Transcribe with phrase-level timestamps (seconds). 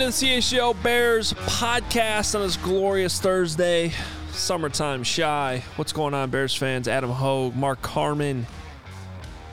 [0.00, 3.92] into the CHGO Bears podcast on this glorious Thursday.
[4.30, 5.64] Summertime shy.
[5.76, 6.86] What's going on, Bears fans?
[6.86, 8.46] Adam Hoge, Mark Carman.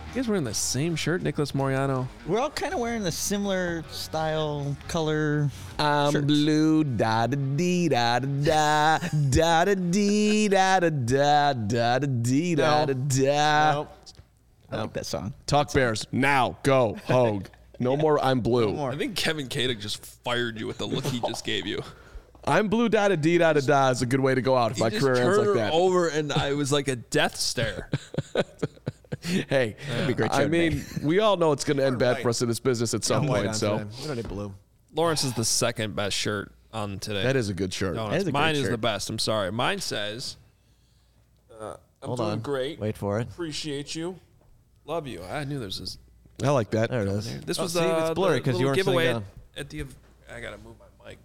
[0.10, 2.10] You guys wearing the same shirt, Nicholas Moreano?
[2.28, 5.50] We're all kind of wearing the similar style, color.
[5.80, 6.26] I'm shirts.
[6.26, 9.00] blue, da da dee da da da
[9.30, 13.86] da da dee da da da da da dee da da da.
[14.70, 15.34] I like that song.
[15.48, 16.58] Talk Bears now.
[16.64, 17.46] Go Hoge.
[17.84, 18.24] No more.
[18.24, 18.74] I'm blue.
[18.74, 18.92] more.
[18.92, 21.82] I think Kevin Kadick just fired you with the look he just gave you.
[22.46, 22.90] I'm blue.
[22.90, 24.84] Da da dee da da da is a good way to go out if He
[24.84, 25.74] my just career ends turned like her that.
[25.74, 27.90] over, and I was like a death stare.
[29.48, 30.70] Hey, be great I show today.
[30.70, 33.06] mean, we all know it's going to end bad for us in this business at
[33.06, 33.56] some point.
[33.56, 34.54] So we don't need blue.
[34.94, 37.24] Lawrence is the second best shirt on today.
[37.24, 37.96] that is a good shirt.
[37.96, 38.72] No, That is a great mine is shirt.
[38.72, 39.10] the best.
[39.10, 39.50] I'm sorry.
[39.50, 40.36] Mine says,
[41.58, 42.40] uh, "I'm Hold doing on.
[42.42, 42.80] great.
[42.82, 43.30] Wait for it.
[43.30, 44.20] Appreciate you.
[44.84, 45.98] Love you." I knew there was this.
[46.42, 46.90] I like that.
[46.90, 47.42] There it is.
[47.42, 49.26] This Oh, was see, uh, it's blurry the because you little weren't sitting giveaway down.
[49.56, 49.80] at, at the.
[49.82, 49.96] ev-
[50.34, 51.20] I gotta move my mic.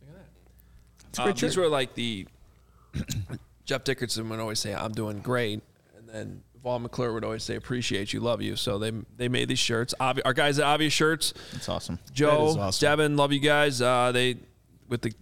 [0.00, 1.08] Look at that.
[1.08, 1.62] It's a Um, great these shirt.
[1.64, 2.26] were like the
[3.64, 5.62] Jeff Dickerson would always say, "I'm doing great,"
[5.96, 9.48] and then Vaughn McClure would always say, "Appreciate you, love you." So they they made
[9.48, 9.94] these shirts.
[10.00, 11.98] Obvi- our guys at Obvious Shirts, It's awesome.
[12.12, 12.84] Joe, is awesome.
[12.86, 13.80] Devin, love you guys.
[13.80, 14.36] Uh, they
[14.88, 15.12] with the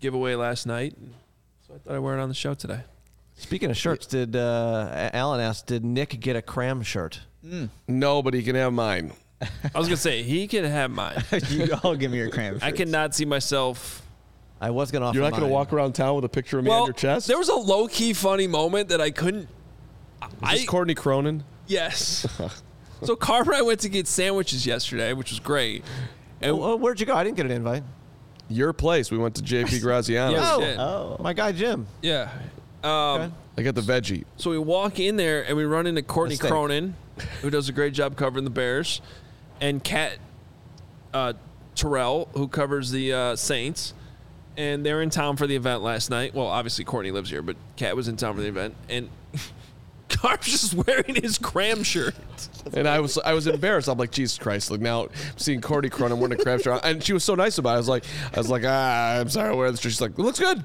[0.00, 0.94] giveaway last night,
[1.68, 2.80] so I thought I'd wear it on the show today.
[3.36, 7.20] Speaking of shirts, did uh, Alan asked, did Nick get a cram shirt?
[7.88, 9.12] No, but he can have mine.
[9.74, 11.22] I was gonna say he can have mine.
[11.48, 12.58] you all give me your cram.
[12.62, 14.02] I cannot see myself.
[14.62, 16.58] I was going to offer You're not going to walk around town with a picture
[16.58, 17.26] of me Well, on your chest.
[17.28, 19.44] there was a low key funny moment that I couldn't.
[20.22, 21.44] Is I this Courtney Cronin.
[21.66, 22.26] yes.
[23.02, 25.82] so Carver and I went to get sandwiches yesterday, which was great.
[26.42, 27.14] And Oh, oh, where'd you go?
[27.14, 27.84] I didn't get an invite.
[28.50, 29.10] Your place.
[29.10, 30.36] We went to JP Graziano.
[30.36, 31.16] Yeah, Oh.
[31.18, 31.86] Oh, My guy Jim.
[32.02, 32.28] Yeah.
[32.82, 33.30] Um, Okay.
[33.58, 34.24] I got the veggie.
[34.36, 36.50] So we walk in there and we run into Courtney Mistake.
[36.50, 36.94] Cronin,
[37.42, 39.02] who does a great job covering the Bears,
[39.60, 40.12] and Kat
[41.12, 41.34] uh,
[41.74, 43.92] Terrell, who covers the uh, Saints.
[44.56, 46.34] And they're in town for the event last night.
[46.34, 49.08] Well, obviously Courtney lives here, but Kat was in town for the event, and
[50.08, 52.14] Carp's just wearing his cram shirt.
[52.74, 53.88] And I was I was embarrassed.
[53.88, 54.70] I'm like, Jesus Christ!
[54.70, 57.58] Like now, I'm seeing Courtney Cronin wearing a cram shirt, and she was so nice
[57.58, 57.74] about it.
[57.74, 58.04] I was like,
[58.34, 59.80] I was like, ah, I'm sorry, I wear this.
[59.80, 59.92] shirt.
[59.92, 60.62] She's like, it looks good.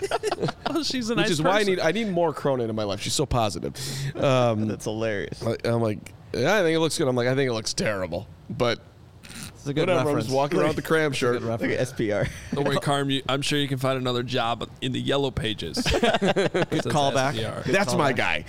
[0.68, 2.76] Oh, she's a nice Which nice is why I need I need more Cronin in
[2.76, 3.00] my life.
[3.00, 3.74] She's so positive.
[4.16, 5.42] Um, that's hilarious.
[5.42, 7.08] I- I'm like, yeah, I think it looks good.
[7.08, 8.80] I'm like, I think it looks terrible, but
[9.24, 10.00] It's a good whatever.
[10.00, 10.26] I'm reference.
[10.26, 11.34] just walking around with the cram shirt.
[11.40, 11.90] Good Look reference.
[11.92, 12.28] at SPR.
[12.52, 13.08] Don't worry, Carm.
[13.10, 15.76] You, I'm sure you can find another job in the yellow pages.
[15.82, 16.02] Good
[16.84, 17.64] callback.
[17.64, 18.44] That's my guy.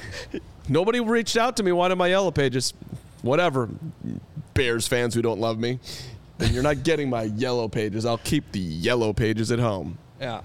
[0.68, 2.74] Nobody reached out to me wanted my yellow pages.
[3.22, 3.69] Whatever,
[4.53, 5.80] Bears fans who don't love me.
[6.40, 8.06] Then you're not getting my yellow pages.
[8.06, 9.97] I'll keep the yellow pages at home.
[10.19, 10.41] Yeah.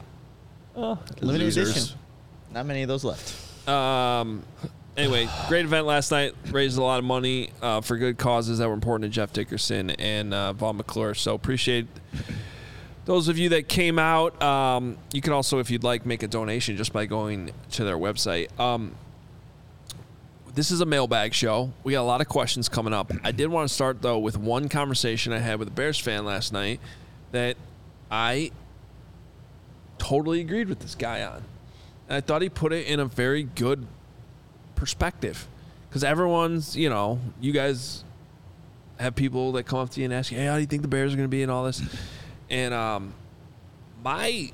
[0.75, 1.71] Limited Losers.
[1.71, 1.99] edition.
[2.53, 3.69] Not many of those left.
[3.69, 4.43] Um,
[4.97, 6.35] anyway, great event last night.
[6.51, 9.91] Raised a lot of money uh, for good causes that were important to Jeff Dickerson
[9.91, 11.15] and uh, Vaughn McClure.
[11.15, 11.87] So appreciate
[13.05, 14.41] those of you that came out.
[14.43, 17.97] Um, you can also, if you'd like, make a donation just by going to their
[17.97, 18.59] website.
[18.61, 18.95] Um,
[20.55, 21.73] this is a mailbag show.
[21.83, 23.11] We got a lot of questions coming up.
[23.25, 26.25] I did want to start though with one conversation I had with a Bears fan
[26.27, 26.79] last night
[27.31, 27.57] that
[28.11, 28.51] I
[30.03, 31.45] totally agreed with this guy on.
[32.09, 33.87] And I thought he put it in a very good
[34.75, 35.47] perspective.
[35.89, 38.03] Because everyone's, you know, you guys
[38.99, 40.83] have people that come up to you and ask you, hey, how do you think
[40.83, 41.81] the Bears are going to be and all this?
[42.51, 43.15] And um,
[44.03, 44.51] my,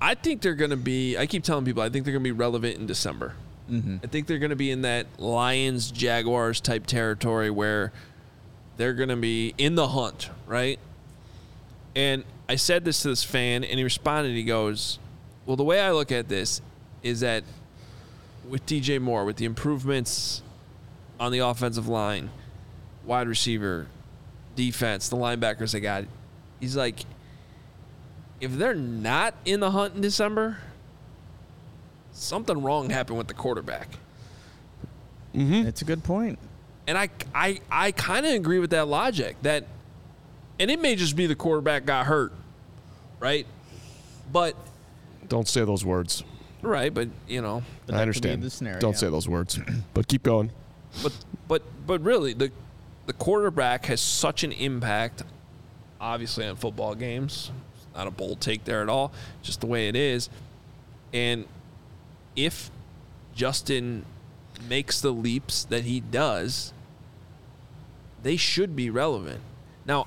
[0.00, 2.28] I think they're going to be, I keep telling people, I think they're going to
[2.28, 3.34] be relevant in December.
[4.02, 7.92] I think they're going to be in that Lions Jaguars type territory where
[8.78, 10.78] they're going to be in the hunt, right?
[11.94, 14.34] And I said this to this fan, and he responded.
[14.34, 14.98] He goes,
[15.46, 16.60] Well, the way I look at this
[17.00, 17.44] is that
[18.48, 20.42] with DJ Moore, with the improvements
[21.20, 22.28] on the offensive line,
[23.04, 23.86] wide receiver,
[24.56, 26.06] defense, the linebackers they got,
[26.58, 27.04] he's like,
[28.40, 30.58] if they're not in the hunt in December,
[32.10, 33.90] something wrong happened with the quarterback.
[35.36, 35.68] Mm-hmm.
[35.68, 36.40] It's a good point.
[36.88, 39.66] And I, I, I kind of agree with that logic that,
[40.58, 42.32] and it may just be the quarterback got hurt,
[43.20, 43.46] right?
[44.32, 44.56] But,
[45.28, 46.24] Don't say those words.
[46.62, 48.42] right, but you know, But I that could be understand.
[48.42, 48.80] the scenario.
[48.80, 49.58] Don't say those words.
[49.94, 50.50] But keep going.
[51.02, 51.12] but,
[51.46, 52.50] but, but really, the,
[53.06, 55.22] the quarterback has such an impact,
[56.00, 57.50] obviously, on football games.
[57.76, 59.12] It's not a bold take there at all,
[59.42, 60.28] just the way it is.
[61.12, 61.46] And
[62.36, 62.70] if
[63.34, 64.04] Justin
[64.68, 66.72] makes the leaps that he does,
[68.22, 69.40] they should be relevant.
[69.86, 70.06] Now,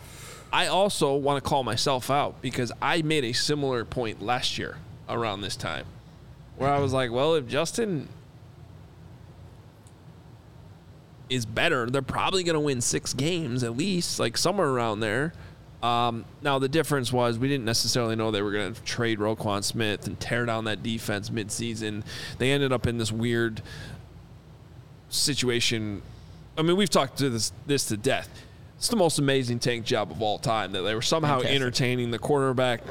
[0.54, 4.78] I also want to call myself out because I made a similar point last year
[5.10, 5.86] around this time
[6.58, 8.08] where I was like, well, if Justin
[11.28, 15.34] is better, they're probably going to win six games at least, like somewhere around there.
[15.82, 19.64] Um, now the difference was we didn't necessarily know they were going to trade Roquan
[19.64, 22.04] Smith and tear down that defense midseason.
[22.38, 23.64] They ended up in this weird
[25.10, 26.04] situation.
[26.56, 28.30] I mean, we've talked to this this to death.
[28.83, 31.56] It's the most amazing tank job of all time that they were somehow Fantastic.
[31.56, 32.81] entertaining the quarterback.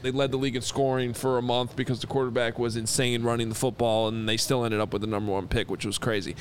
[0.00, 3.50] They led the league in scoring for a month because the quarterback was insane running
[3.50, 6.34] the football, and they still ended up with the number one pick, which was crazy.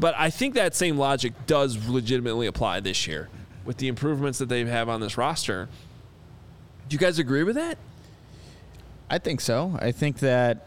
[0.00, 3.28] But I think that same logic does legitimately apply this year
[3.64, 5.68] with the improvements that they have on this roster.
[6.88, 7.78] Do you guys agree with that?
[9.08, 9.78] I think so.
[9.80, 10.66] I think that,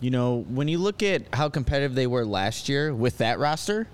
[0.00, 3.86] you know, when you look at how competitive they were last year with that roster,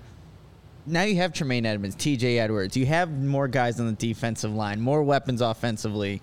[0.85, 2.75] now you have Tremaine Edmunds, TJ Edwards.
[2.75, 6.21] You have more guys on the defensive line, more weapons offensively.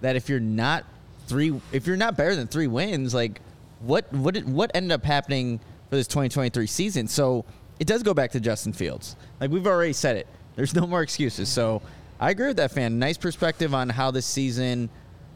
[0.00, 0.84] That if you're not
[1.26, 3.40] three, if you're not better than three wins, like
[3.80, 7.08] what what what ended up happening for this 2023 season?
[7.08, 7.44] So
[7.80, 9.16] it does go back to Justin Fields.
[9.40, 10.26] Like we've already said it.
[10.56, 11.48] There's no more excuses.
[11.48, 11.82] So
[12.20, 12.98] I agree with that fan.
[12.98, 14.90] Nice perspective on how this season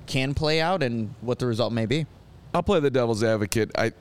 [0.06, 2.06] can play out and what the result may be.
[2.54, 3.70] I'll play the devil's advocate.
[3.76, 3.92] I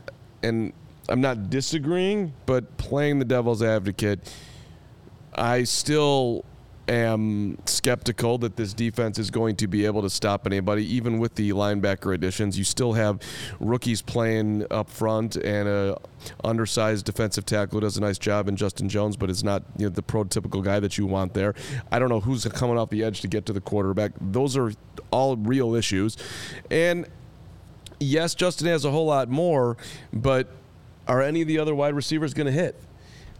[0.44, 0.74] and
[1.10, 4.20] I'm not disagreeing, but playing the devil's advocate,
[5.38, 6.46] I still
[6.90, 11.36] am skeptical that this defense is going to be able to stop anybody, even with
[11.36, 12.58] the linebacker additions.
[12.58, 13.20] You still have
[13.60, 15.98] rookies playing up front and a
[16.44, 19.88] undersized defensive tackle who does a nice job in Justin Jones, but is not you
[19.88, 21.54] know, the prototypical guy that you want there.
[21.92, 24.12] I don't know who's coming off the edge to get to the quarterback.
[24.20, 24.72] Those are
[25.12, 26.18] all real issues.
[26.72, 27.08] And
[28.00, 29.78] yes, Justin has a whole lot more,
[30.14, 30.48] but
[31.08, 32.82] are any of the other wide receivers going to hit?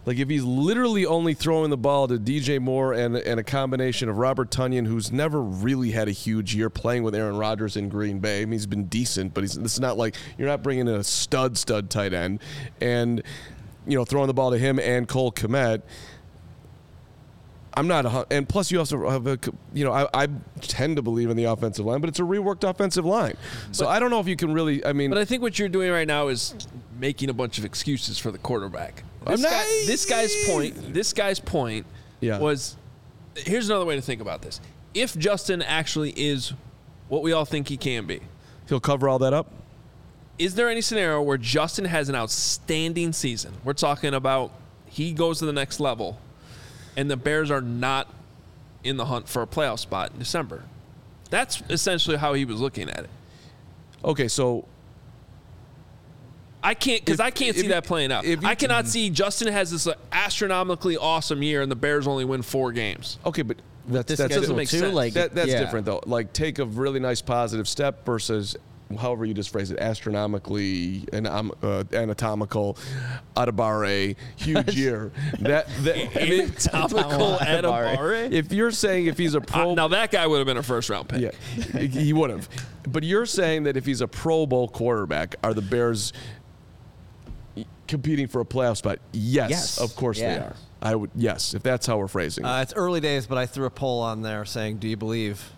[0.08, 4.08] Like if he's literally only throwing the ball to DJ Moore and, and a combination
[4.08, 7.90] of Robert Tonyan, who's never really had a huge year playing with Aaron Rodgers in
[7.90, 8.40] Green Bay.
[8.40, 10.94] I mean, he's been decent, but he's this is not like you're not bringing in
[10.94, 12.40] a stud stud tight end,
[12.80, 13.22] and
[13.86, 15.82] you know throwing the ball to him and Cole Kmet.
[17.74, 19.38] I'm not, a, and plus you also have a,
[19.74, 20.28] you know, I, I
[20.62, 23.36] tend to believe in the offensive line, but it's a reworked offensive line.
[23.72, 24.82] So I don't know if you can really.
[24.86, 26.54] I mean, But I think what you're doing right now is
[26.98, 29.04] making a bunch of excuses for the quarterback.
[29.26, 30.94] I'm This, guy, this guy's point.
[30.94, 31.86] This guy's point
[32.20, 32.38] Yeah.
[32.38, 32.76] was.
[33.36, 34.60] Here's another way to think about this.
[34.94, 36.52] If Justin actually is
[37.08, 38.20] what we all think he can be,
[38.68, 39.46] he'll cover all that up.
[40.38, 43.52] is there any scenario where Justin has an outstanding season?
[43.64, 44.52] We're talking about
[44.86, 46.18] he goes to the next level,
[46.96, 48.08] and the Bears are not
[48.84, 50.62] in the hunt for a playoff spot in December.
[51.30, 53.10] That's essentially how he was looking at it.
[54.04, 54.64] Okay, so
[56.62, 58.24] I can't because I can't if see you- that playing out.
[58.24, 62.24] if I cannot can- see Justin has this astronomically awesome year and the Bears only
[62.24, 63.18] win four games.
[63.24, 64.94] okay, but that's This that's doesn't make too, sense.
[64.94, 65.60] like that, that's yeah.
[65.60, 66.00] different though.
[66.04, 68.56] Like take a really nice positive step versus
[68.98, 72.76] however you just phrase it, astronomically and um, uh, anatomical,
[73.36, 75.12] Adabare, huge year.
[75.40, 78.32] That, that I mean, Anatomical Adabare.
[78.32, 80.62] if you're saying if he's a pro, Uh, now that guy would have been a
[80.62, 81.20] first round pick.
[81.20, 82.48] yeah, he would have.
[82.88, 86.12] But you're saying that if he's a Pro Bowl quarterback, are the Bears
[87.88, 88.98] competing for a playoff spot?
[89.12, 89.78] Yes, Yes.
[89.80, 90.54] of course they are.
[90.80, 92.44] I would yes, if that's how we're phrasing.
[92.44, 92.48] it.
[92.48, 95.50] Uh, it's early days, but I threw a poll on there saying, "Do you believe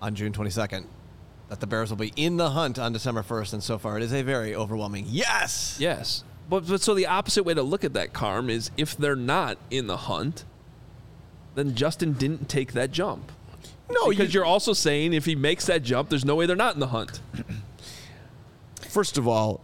[0.00, 0.86] on June 22nd
[1.48, 4.04] that the Bears will be in the hunt on December 1st?" And so far, it
[4.04, 5.76] is a very overwhelming yes.
[5.80, 6.22] Yes.
[6.48, 9.58] But, but so the opposite way to look at that, Carm, is if they're not
[9.70, 10.44] in the hunt,
[11.56, 13.32] then Justin didn't take that jump.
[13.90, 16.54] no, because you, you're also saying if he makes that jump, there's no way they're
[16.56, 17.20] not in the hunt.
[18.88, 19.60] first of all,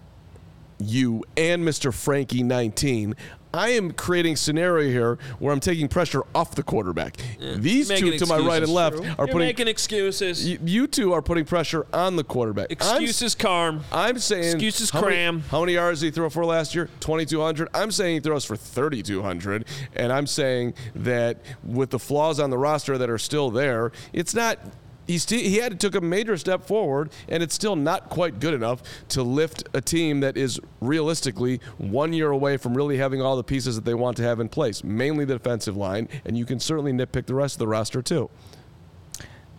[0.79, 1.93] you and Mr.
[1.93, 3.15] Frankie 19.
[3.53, 7.19] I am creating scenario here where I'm taking pressure off the quarterback.
[7.39, 10.45] These two to my right and left are You're putting making excuses.
[10.45, 12.67] you, you two are putting pressure on the quarterback.
[12.83, 13.83] I'm- excuses, Carm.
[13.93, 15.41] I'm saying Excuses how many- cram.
[15.53, 16.89] How many, yards did he throw for last year?
[16.99, 17.69] 2,200.
[17.73, 22.59] I'm saying he throws for 3,200, and I'm saying that with the flaws on the
[22.59, 24.59] roster that are still there, it's not.
[25.07, 28.55] He st- he had took a major step forward, and it's still not quite good
[28.55, 33.37] enough to lift a team that is realistically one year away from really having all
[33.37, 36.47] the pieces that they want to have in place, mainly the defensive line, and you
[36.47, 38.31] can certainly nitpick the rest of the roster too.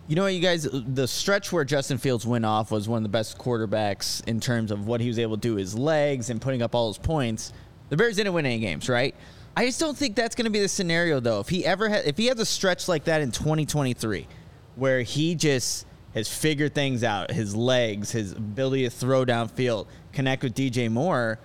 [0.08, 0.68] You know what, you guys?
[0.70, 4.70] The stretch where Justin Fields went off was one of the best quarterbacks in terms
[4.70, 7.52] of what he was able to do, his legs and putting up all his points.
[7.88, 9.14] The Bears didn't win any games, right?
[9.56, 11.40] I just don't think that's going to be the scenario, though.
[11.40, 14.28] If he ever had, if he has a stretch like that in 2023,
[14.76, 20.42] where he just has figured things out, his legs, his ability to throw downfield, connect
[20.42, 21.38] with DJ Moore.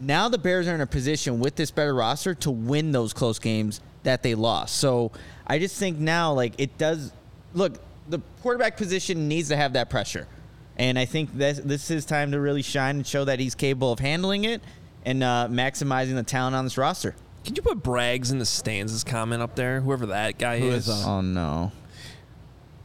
[0.00, 3.38] Now the Bears are in a position with this better roster to win those close
[3.38, 4.76] games that they lost.
[4.76, 5.12] So
[5.46, 7.12] I just think now, like it does.
[7.54, 10.28] Look, the quarterback position needs to have that pressure,
[10.76, 13.92] and I think this this is time to really shine and show that he's capable
[13.92, 14.62] of handling it
[15.04, 17.14] and uh, maximizing the talent on this roster.
[17.44, 19.80] Can you put Braggs in the Stanzas comment up there?
[19.80, 20.86] Whoever that guy Who is.
[20.86, 21.72] is, Oh no.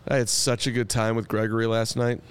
[0.08, 2.22] I had such a good time with Gregory last night.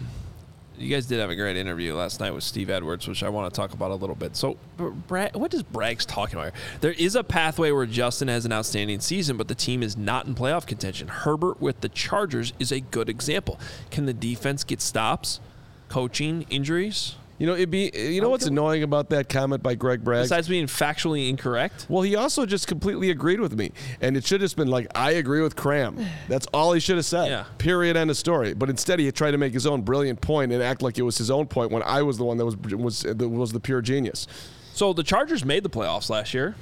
[0.79, 3.52] You guys did have a great interview last night with Steve Edwards, which I want
[3.52, 4.37] to talk about a little bit.
[4.37, 6.55] So, Bra- what is Bragg's talking about?
[6.55, 6.62] Here?
[6.81, 10.26] There is a pathway where Justin has an outstanding season, but the team is not
[10.26, 11.09] in playoff contention.
[11.09, 13.61] Herbert with the Chargers is a good example.
[13.91, 15.41] Can the defense get stops?
[15.88, 17.14] Coaching, injuries?
[17.38, 17.90] You know, it'd be.
[17.94, 20.24] You know what's annoying about that comment by Greg Bragg?
[20.24, 21.86] Besides being factually incorrect?
[21.88, 25.12] Well, he also just completely agreed with me, and it should have been like, "I
[25.12, 27.28] agree with Cram." That's all he should have said.
[27.28, 27.44] Yeah.
[27.58, 27.96] Period.
[27.96, 28.54] End of story.
[28.54, 31.18] But instead, he tried to make his own brilliant point and act like it was
[31.18, 33.80] his own point when I was the one that was was that was the pure
[33.80, 34.28] genius.
[34.74, 36.54] So the Chargers made the playoffs last year.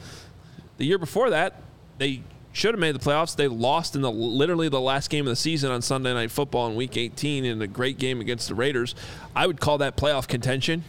[0.78, 1.60] The year before that,
[1.98, 2.22] they
[2.52, 3.37] should have made the playoffs.
[3.37, 6.69] They lost in the literally the last game of the season on Sunday Night Football
[6.69, 8.95] in Week 18 in a great game against the Raiders.
[9.35, 10.85] I would call that playoff contention.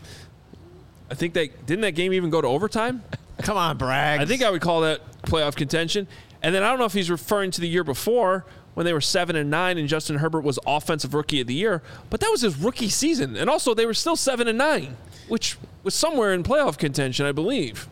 [1.10, 3.04] I think they didn't that game even go to overtime.
[3.42, 4.22] Come on, Bragg.
[4.22, 6.08] I think I would call that playoff contention.
[6.42, 9.02] And then I don't know if he's referring to the year before when they were
[9.02, 12.42] seven and nine and Justin Herbert was offensive rookie of the year, but that was
[12.42, 13.36] his rookie season.
[13.36, 14.96] And also they were still seven and nine,
[15.28, 17.88] which was somewhere in playoff contention, I believe.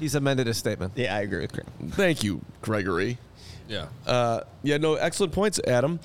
[0.00, 0.92] He's amended his statement.
[0.96, 1.66] Yeah, I agree with Cram.
[1.90, 3.18] Thank you, Gregory.
[3.68, 3.86] Yeah.
[4.06, 6.00] Uh, yeah, no, excellent points, Adam.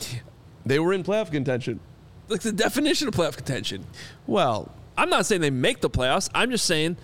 [0.66, 1.80] They were in playoff contention.
[2.28, 3.86] like the definition of playoff contention.
[4.28, 6.30] Well, I'm not saying they make the playoffs.
[6.34, 6.98] I'm just saying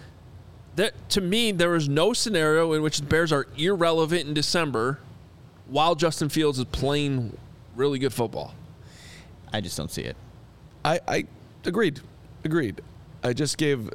[0.75, 4.99] that to me, there is no scenario in which the Bears are irrelevant in December
[5.67, 7.35] while Justin Fields is playing
[7.75, 8.53] really good football.
[9.51, 10.15] I just don't see it.
[10.85, 11.25] I, I
[11.65, 11.99] agreed.
[12.43, 12.81] Agreed.
[13.23, 13.89] I just gave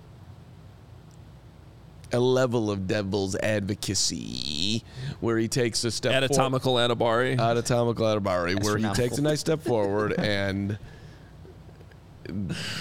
[2.13, 4.85] a level of devil's advocacy
[5.21, 7.39] where he takes a step At for- Atomical Anabari.
[7.39, 10.79] Anatomical Adabari, where he takes a nice step forward and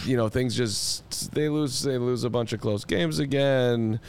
[0.05, 3.99] you know things just they lose they lose a bunch of close games again.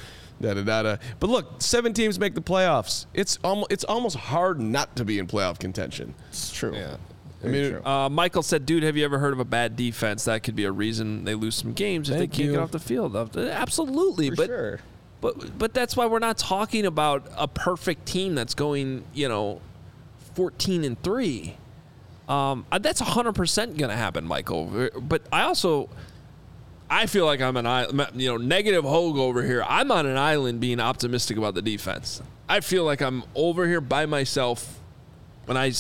[0.41, 0.97] Da, da, da, da.
[1.21, 3.07] But look, seven teams make the playoffs.
[3.15, 6.15] It's almost it's almost hard not to be in playoff contention.
[6.31, 6.75] It's true.
[6.75, 6.97] yeah.
[7.45, 10.25] I mean, Uh, Michael said, "Dude, have you ever heard of a bad defense?
[10.27, 12.53] That could be a reason they lose some games if Thank they can't you.
[12.53, 14.81] get off the field." Absolutely, For but sure.
[15.23, 19.63] But but that's why we're not talking about a perfect team that's going, you know,
[20.35, 21.57] 14 and 3.
[22.29, 24.91] Um, uh, that's 100% going to happen, Michael.
[25.01, 25.89] But I also
[26.91, 27.67] I feel like I'm an
[28.15, 29.65] you know, negative Hoge over here.
[29.67, 32.21] I'm on an island being optimistic about the defense.
[32.49, 34.79] I feel like I'm over here by myself
[35.47, 35.73] when I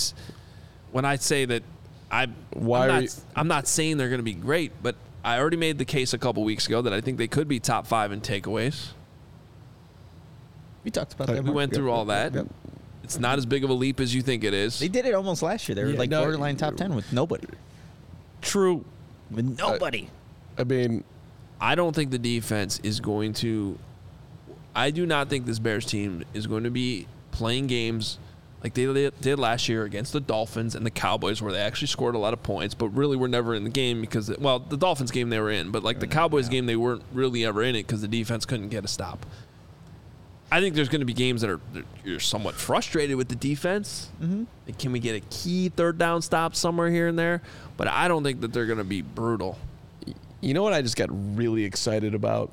[0.92, 1.64] when I say that
[2.10, 4.94] I Why I'm not, you- I'm not saying they're going to be great, but
[5.24, 7.60] I already made the case a couple weeks ago that I think they could be
[7.60, 8.88] top 5 in takeaways.
[10.84, 11.44] We talked about that.
[11.44, 12.34] We went through all that.
[12.34, 12.46] Yep.
[13.04, 14.78] It's not as big of a leap as you think it is.
[14.78, 15.74] They did it almost last year.
[15.74, 17.46] They were Yeah, like no, borderline top ten with nobody.
[18.40, 18.84] true.
[19.30, 20.08] With nobody.
[20.58, 21.04] I mean,
[21.60, 23.78] I don't think the defense is going to.
[24.74, 28.18] I do not think this Bears team is going to be playing games
[28.62, 32.14] like they did last year against the Dolphins and the Cowboys, where they actually scored
[32.14, 35.10] a lot of points, but really were never in the game because, well, the Dolphins
[35.10, 37.86] game they were in, but like the Cowboys game, they weren't really ever in it
[37.86, 39.26] because the defense couldn't get a stop.
[40.52, 43.34] I think there's going to be games that are that you're somewhat frustrated with the
[43.34, 44.10] defense.
[44.22, 44.72] Mm-hmm.
[44.78, 47.40] Can we get a key third down stop somewhere here and there?
[47.78, 49.56] But I don't think that they're going to be brutal.
[50.42, 52.50] you know what I just got really excited about?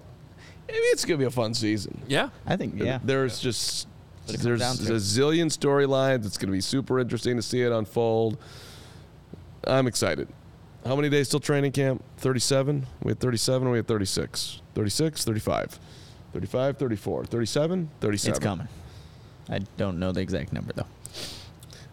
[0.69, 1.99] I mean, it's gonna be a fun season.
[2.07, 2.29] Yeah.
[2.45, 2.99] I think yeah.
[3.03, 3.85] There's just
[4.27, 6.25] What it comes there's a zillion storylines.
[6.25, 8.37] It's going to be super interesting to see it unfold.
[9.65, 10.29] I'm excited.
[10.85, 12.01] How many days till training camp?
[12.17, 12.85] 37?
[13.03, 14.61] We had 37 or we had 36?
[14.73, 15.79] 36, 35.
[16.33, 17.25] 35, 34.
[17.25, 18.35] 37, 37.
[18.35, 18.67] It's coming.
[19.49, 20.85] I don't know the exact number though.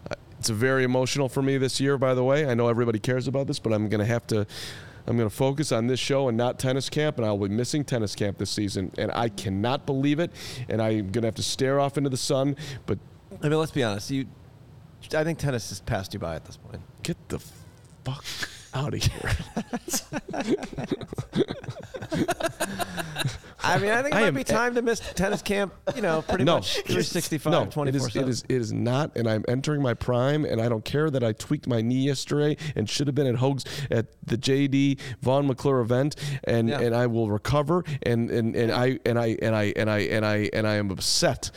[0.09, 2.47] Uh, it's very emotional for me this year, by the way.
[2.47, 4.45] I know everybody cares about this, but I'm going to have to.
[5.07, 7.85] I'm going to focus on this show and not tennis camp, and I'll be missing
[7.85, 10.31] tennis camp this season, and I cannot believe it.
[10.67, 12.57] And I'm going to have to stare off into the sun.
[12.85, 12.99] But
[13.41, 14.11] I mean, let's be honest.
[14.11, 14.25] You,
[15.15, 16.81] I think tennis has passed you by at this point.
[17.03, 17.39] get the
[18.03, 18.25] fuck
[18.77, 19.31] out of here!
[23.63, 25.73] I mean, I think it I might am- be time to miss tennis camp.
[25.95, 29.15] You know, pretty no, much 365, no, 24 it is, it is it is not,
[29.17, 32.55] and I'm entering my prime, and I don't care that I tweaked my knee yesterday
[32.75, 36.15] and should have been at Hogs at the JD Vaughn McClure event,
[36.45, 36.79] and Yeah.
[36.79, 40.25] and I will recover, and and and I and I and I and I and
[40.25, 41.51] I and I am upset,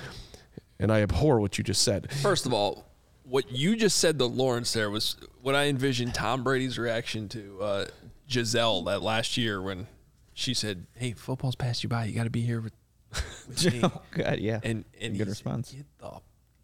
[0.80, 2.10] and I abhor what you just said.
[2.22, 2.89] First of all,
[3.30, 7.58] what you just said to Lawrence there was what I envisioned Tom Brady's reaction to
[7.62, 7.86] uh,
[8.28, 9.86] Gisele that last year when
[10.34, 12.04] she said, "Hey, football's passed you by.
[12.06, 12.72] You got to be here with,
[13.48, 14.60] with me." Oh God, yeah.
[14.62, 15.68] And and Good response.
[15.70, 16.20] Said, Get the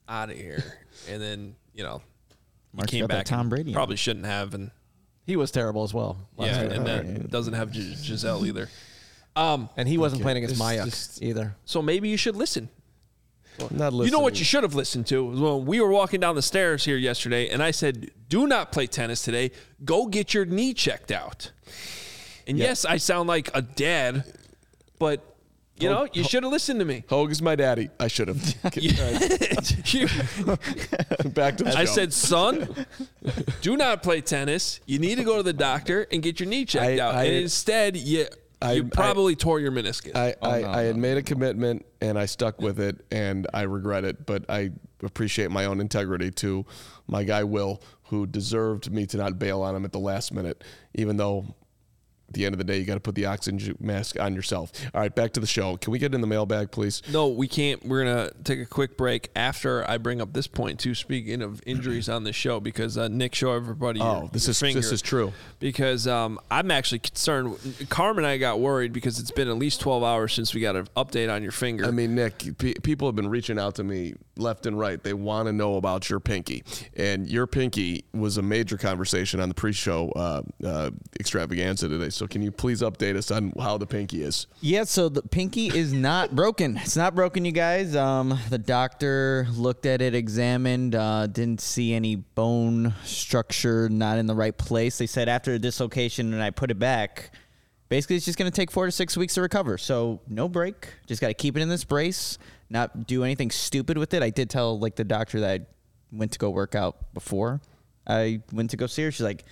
[0.08, 0.62] out of here.
[1.10, 2.00] And then you know,
[2.72, 3.26] he Mark's came back.
[3.26, 4.70] Tom and Brady Probably shouldn't have, and
[5.26, 6.16] He was terrible as well.
[6.36, 6.70] last yeah, year.
[6.72, 8.68] and then doesn't have G- Gisele either.
[9.36, 11.54] Um, and he wasn't playing against This- Mayak either.
[11.66, 12.70] so maybe you should listen.
[13.70, 16.42] Not You know what you should have listened to when we were walking down the
[16.42, 19.50] stairs here yesterday, and I said, "Do not play tennis today.
[19.84, 21.50] Go get your knee checked out."
[22.46, 24.24] And yes, I sound like a dad,
[24.98, 25.20] but
[25.78, 27.04] you know, you should have listened to me.
[27.08, 27.90] Hoge is my daddy.
[28.00, 28.42] I should have.
[31.34, 31.78] Back to the show.
[31.78, 32.86] I said, "Son,
[33.60, 34.80] do not play tennis.
[34.86, 37.24] You need to go to the doctor and get your knee checked I- out." I-
[37.24, 38.26] and instead, you
[38.62, 40.16] I- you probably tore your meniscus.
[40.16, 43.46] I, oh, I, no, I had made a commitment and I stuck with it and
[43.52, 44.70] I regret it, but I
[45.02, 46.64] appreciate my own integrity to
[47.06, 50.64] my guy Will, who deserved me to not bail on him at the last minute,
[50.94, 51.54] even though
[52.28, 54.72] at the end of the day you got to put the oxygen mask on yourself.
[54.94, 55.76] All right, back to the show.
[55.76, 57.02] Can we get in the mailbag, please?
[57.10, 57.84] No, we can't.
[57.84, 60.94] We're gonna take a quick break after I bring up this point too.
[60.94, 64.00] Speaking of injuries on the show, because uh, Nick, show everybody.
[64.00, 64.80] Oh, your, this your is finger.
[64.80, 65.32] this is true.
[65.58, 67.56] Because um, I'm actually concerned.
[67.88, 70.76] Carman and I got worried because it's been at least 12 hours since we got
[70.76, 71.84] an update on your finger.
[71.84, 75.02] I mean, Nick, pe people have been reaching out to me left and right.
[75.02, 76.64] They want to know about your pinky,
[76.96, 82.10] and your pinky was a major conversation on the pre-show uh, uh, extravaganza today.
[82.16, 84.46] So, can you please update us on how the pinky is?
[84.62, 86.78] Yeah, so the pinky is not broken.
[86.78, 87.94] It's not broken, you guys.
[87.94, 94.24] Um, the doctor looked at it, examined, uh, didn't see any bone structure not in
[94.24, 94.96] the right place.
[94.96, 97.32] They said after a dislocation and I put it back,
[97.90, 99.76] basically it's just going to take four to six weeks to recover.
[99.76, 100.88] So no break.
[101.06, 102.38] Just got to keep it in this brace,
[102.70, 104.22] not do anything stupid with it.
[104.22, 105.66] I did tell like the doctor that I
[106.10, 107.60] went to go work out before
[108.06, 109.10] I went to go see her.
[109.10, 109.44] She's like,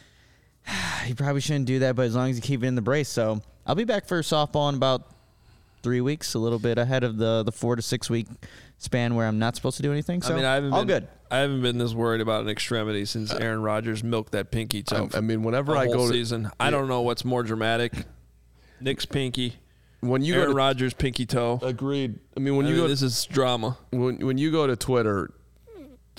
[1.07, 3.09] you probably shouldn't do that, but as long as you keep it in the brace.
[3.09, 5.11] So I'll be back for softball in about
[5.83, 8.27] three weeks, a little bit ahead of the the four to six week
[8.79, 10.23] span where I'm not supposed to do anything.
[10.23, 11.09] So I mean, I haven't all been, good.
[11.31, 14.83] I haven't been this worried about an extremity since uh, Aaron Rodgers milked that pinky
[14.83, 15.09] toe.
[15.15, 17.93] I, I mean, whenever I whole go to season, I don't know what's more dramatic:
[18.81, 19.55] Nick's pinky,
[20.01, 21.59] when you Aaron go to, Rodgers' pinky toe.
[21.63, 22.19] agreed.
[22.37, 23.77] I mean, when I you mean, go this is drama.
[23.91, 25.31] when when you go to Twitter,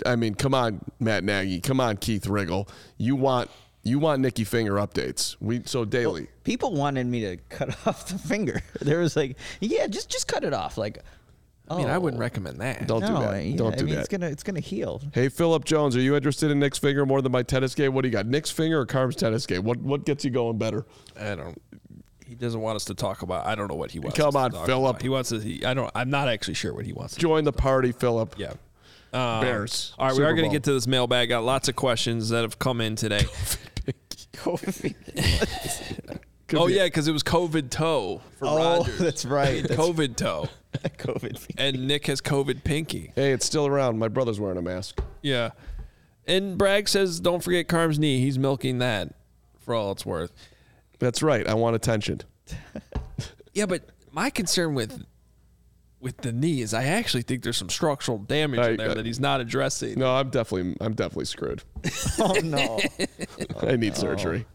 [0.06, 3.50] I mean, come on, Matt Nagy, come on, Keith Riggle, you want
[3.86, 5.38] you want Nicky Finger updates.
[5.40, 6.28] We so daily.
[6.44, 8.62] People wanted me to cut off the finger.
[8.82, 10.78] There was like, yeah, just just cut it off.
[10.78, 11.00] Like,
[11.70, 12.88] I mean, I oh, wouldn't recommend that.
[12.88, 13.44] Don't do that.
[13.46, 14.02] yeah, Don't I do mean, that.
[14.02, 15.02] It's gonna it's gonna heal.
[15.14, 17.94] Hey, Philip Jones, are you interested in Nick's finger more than my tennis game?
[17.94, 19.64] What do you got, Nick's finger or Carm's tennis game?
[19.64, 20.86] What what gets you going better?
[21.20, 21.62] I don't.
[22.26, 23.46] He doesn't want us to talk about.
[23.46, 24.18] I don't know what he wants.
[24.18, 25.00] Come us on, Philip.
[25.00, 25.40] He wants to.
[25.40, 25.92] He, I don't.
[25.94, 27.14] I'm not actually sure what he wants.
[27.14, 28.34] To, Join the party, Philip.
[28.38, 28.54] yeah.
[29.14, 29.94] Um, Bears.
[29.98, 31.30] All right, we are going to get to this mailbag.
[31.30, 33.26] Got lots of questions that have come in today.
[36.48, 38.98] Could oh yeah, because it was COVID toe for Oh, Rodgers.
[39.00, 39.64] that's right.
[39.64, 40.48] That's COVID toe,
[40.84, 41.56] COVID.
[41.58, 43.12] and Nick has COVID pinky.
[43.16, 43.98] Hey, it's still around.
[43.98, 45.02] My brother's wearing a mask.
[45.24, 45.52] Yeah,
[46.28, 48.20] and Bragg says, "Don't forget Carm's knee.
[48.20, 49.16] He's milking that
[49.60, 50.32] for all it's worth."
[51.00, 51.48] That's right.
[51.48, 52.22] I want attention.
[53.54, 55.04] Yeah, but my concern with
[56.06, 59.06] with the knees, I actually think there's some structural damage I- in there I- that
[59.06, 59.98] he's not addressing.
[60.00, 61.64] No, I'm definitely I'm definitely screwed.
[62.20, 62.80] Oh, oh no.
[63.62, 64.46] I need surgery.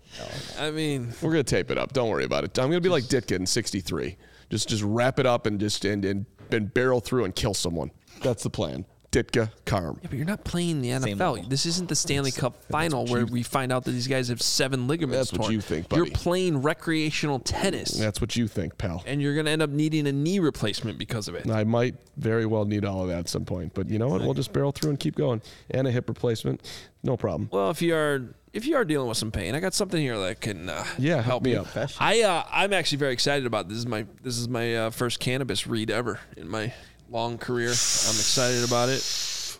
[0.58, 1.92] I mean, We're gonna tape it up.
[1.92, 2.58] Don't worry about it.
[2.58, 4.16] I'm gonna be like Ditka in '63.
[4.48, 7.90] Just just wrap it up and just and and, and barrel through and kill someone.
[8.22, 8.86] That's the plan.
[9.12, 9.98] Ditka, Carm.
[10.02, 11.48] yeah, but you're not playing the NFL.
[11.48, 14.86] This isn't the Stanley Cup final where we find out that these guys have seven
[14.86, 16.02] ligaments That's what you think, buddy.
[16.02, 19.02] You're playing recreational tennis, That's what you think, pal.
[19.06, 21.50] and you're going to end up needing a knee replacement because of it.
[21.50, 24.20] I might very well need all of that at some point, but you know what?
[24.20, 25.42] We'll just barrel through and keep going.
[25.70, 26.60] And a hip replacement,
[27.02, 27.48] no problem.
[27.52, 30.18] Well, if you are if you are dealing with some pain, I got something here
[30.18, 31.60] that can uh, Yeah, help me you.
[31.60, 31.94] out.
[31.98, 33.78] I uh, I'm actually very excited about this.
[33.78, 36.72] Is my this is my uh, first cannabis read ever in my
[37.10, 37.68] long career.
[37.68, 39.02] I'm excited about it.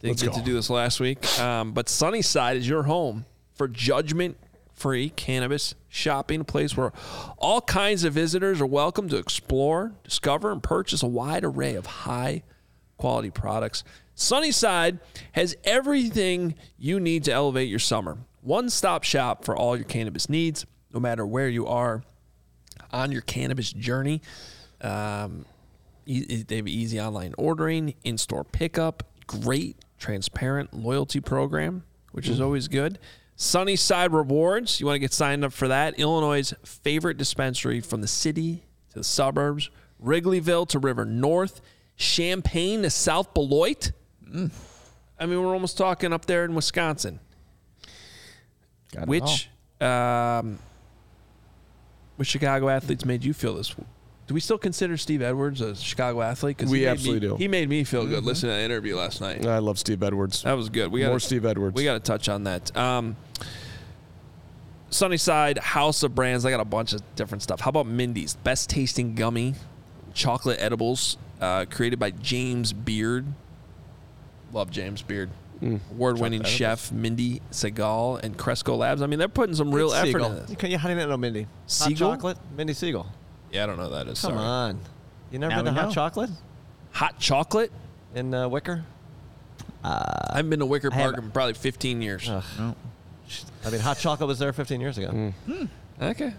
[0.02, 0.38] Didn't Let's get go.
[0.38, 6.40] to do this last week, um, but Sunnyside is your home for judgment-free cannabis shopping,
[6.40, 6.92] a place where
[7.36, 11.84] all kinds of visitors are welcome to explore, discover, and purchase a wide array of
[11.84, 12.42] high
[12.96, 13.84] quality products.
[14.14, 15.00] Sunnyside
[15.32, 18.18] has everything you need to elevate your summer.
[18.42, 22.04] One stop shop for all your cannabis needs, no matter where you are
[22.90, 24.22] on your cannabis journey.
[24.80, 25.44] Um,
[26.10, 32.40] e- they have easy online ordering, in store pickup, great transparent loyalty program, which is
[32.40, 32.98] always good.
[33.36, 35.98] Sunnyside Rewards, you want to get signed up for that.
[35.98, 39.70] Illinois' favorite dispensary from the city to the suburbs,
[40.04, 41.60] Wrigleyville to River North,
[41.96, 43.92] Champaign to South Beloit.
[44.26, 47.20] I mean, we're almost talking up there in Wisconsin.
[48.94, 49.48] Got Which
[49.80, 50.58] um,
[52.16, 53.74] which Chicago athletes made you feel this?
[54.30, 56.56] Do we still consider Steve Edwards a Chicago athlete?
[56.58, 57.36] 'Cause We he made absolutely me- do.
[57.36, 59.44] He made me feel good listening to that interview last night.
[59.44, 60.44] I love Steve Edwards.
[60.44, 60.92] That was good.
[60.92, 61.74] We got More Steve Edwards.
[61.74, 62.76] We got to touch on that.
[62.76, 63.16] Um,
[64.90, 66.44] Sunnyside House of Brands.
[66.44, 67.58] I got a bunch of different stuff.
[67.60, 69.56] How about Mindy's best tasting gummy
[70.14, 73.26] chocolate edibles uh, created by James Beard.
[74.52, 75.30] Love James Beard.
[75.90, 79.02] Award-winning chef Mindy Segal and Cresco Labs.
[79.02, 80.26] I mean, they're putting some real effort Segal.
[80.26, 80.56] in this.
[80.56, 81.48] Can you, how do you not know Mindy?
[81.80, 82.38] Hot chocolate?
[82.56, 83.06] Mindy Segal.
[83.52, 84.20] Yeah, I don't know who that is.
[84.20, 84.44] Come sorry.
[84.44, 84.80] on.
[85.30, 85.94] You never Now been to we hot know.
[85.94, 86.30] chocolate
[86.92, 87.72] Hot chocolate?
[88.14, 88.84] in uh, Wicker?
[89.84, 92.28] I haven't been to Wicker have- Park in probably 15 years.
[92.28, 92.44] Ugh.
[92.58, 92.74] No.
[93.64, 95.32] I mean, hot chocolate was there 15 years ago.
[96.02, 96.32] Okay.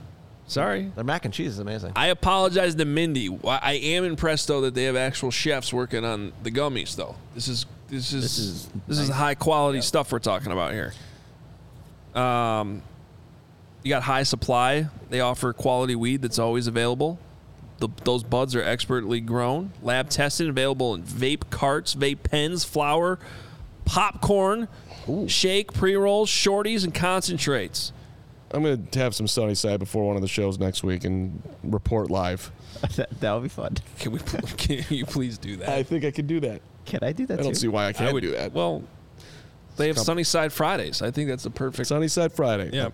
[0.47, 0.91] Sorry.
[0.95, 1.93] Their mac and cheese is amazing.
[1.95, 3.29] I apologize to Mindy.
[3.29, 7.15] Why- I am impressed though that they have actual chefs working on the gummies though.
[7.33, 10.93] This is this is this is is, high quality stuff we're talking about here.
[12.15, 12.81] Um,
[13.83, 14.87] you got high supply.
[15.09, 17.19] They offer quality weed that's always available.
[17.79, 23.17] The, those buds are expertly grown, lab tested, available in vape carts, vape pens, flour,
[23.85, 24.67] popcorn,
[25.27, 27.91] shake, pre rolls, shorties, and concentrates.
[28.51, 31.41] I'm going to have some sunny side before one of the shows next week and
[31.63, 32.51] report live.
[32.95, 33.75] that, that would be fun.
[33.97, 34.19] Can we?
[34.57, 35.69] Can you please do that?
[35.69, 36.61] I think I could do that.
[36.85, 37.59] Can I do that I don't too?
[37.59, 38.53] see why I can't do that.
[38.53, 38.83] Well,
[39.77, 41.01] they have Sunnyside Fridays.
[41.01, 41.87] I think that's the perfect.
[41.87, 42.69] Sunnyside Friday.
[42.73, 42.89] Yeah.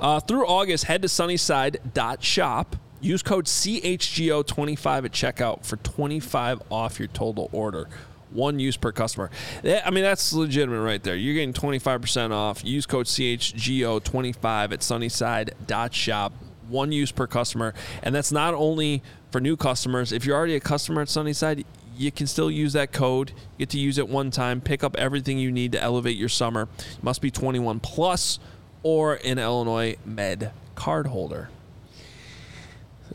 [0.00, 2.76] Uh, through August, head to sunnyside.shop.
[3.00, 7.88] Use code CHGO25 at checkout for 25 off your total order.
[8.30, 9.30] One use per customer.
[9.62, 11.14] That- I mean, that's legitimate right there.
[11.16, 12.64] You're getting 25% off.
[12.64, 16.32] Use code CHGO25 at sunnyside.shop.
[16.68, 17.72] One use per customer.
[18.02, 20.12] And that's not only for new customers.
[20.12, 21.64] If you're already a customer at Sunnyside,
[21.98, 23.30] you can still use that code.
[23.30, 24.60] You get to use it one time.
[24.60, 26.68] Pick up everything you need to elevate your summer.
[26.78, 28.38] You must be 21 plus
[28.82, 31.50] or an Illinois Med card holder.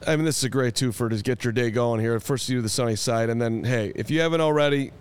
[0.06, 2.19] I mean, this is a great twofer to get your day going here.
[2.19, 4.91] First, you do the sunny side, and then, hey, if you haven't already,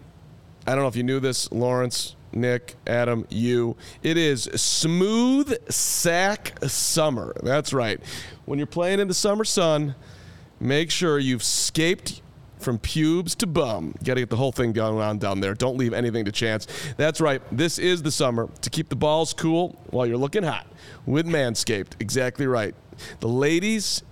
[0.67, 3.77] I don't know if you knew this, Lawrence, Nick, Adam, you.
[4.03, 7.35] It is smooth sack summer.
[7.43, 8.01] That's right.
[8.45, 9.97] When you're playing in the summer sun,
[10.61, 12.23] make sure you've scaped
[12.63, 13.95] from pubes to bum.
[14.05, 15.55] Got to get the whole thing going on down there.
[15.55, 16.67] Don't leave anything to chance.
[16.97, 17.43] That's right.
[17.51, 20.67] This is the summer to keep the balls cool while you're looking hot
[21.07, 22.01] with Manscaped.
[22.01, 22.75] Exactly right.
[23.21, 24.03] The ladies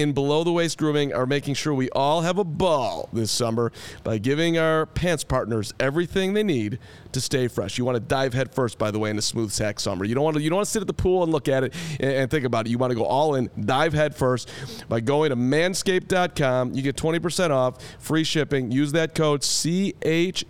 [0.00, 3.70] in below the waist grooming are making sure we all have a ball this summer
[4.02, 6.78] by giving our pants partners everything they need
[7.12, 7.76] to stay fresh.
[7.78, 10.04] You want to dive head first, by the way, in the smooth sack summer.
[10.04, 11.64] You don't want to you don't want to sit at the pool and look at
[11.64, 12.70] it and, and think about it.
[12.70, 14.50] You want to go all in, dive head first
[14.88, 16.74] by going to manscaped.com.
[16.74, 18.70] You get 20% off, free shipping.
[18.70, 20.40] Use that code CHGO.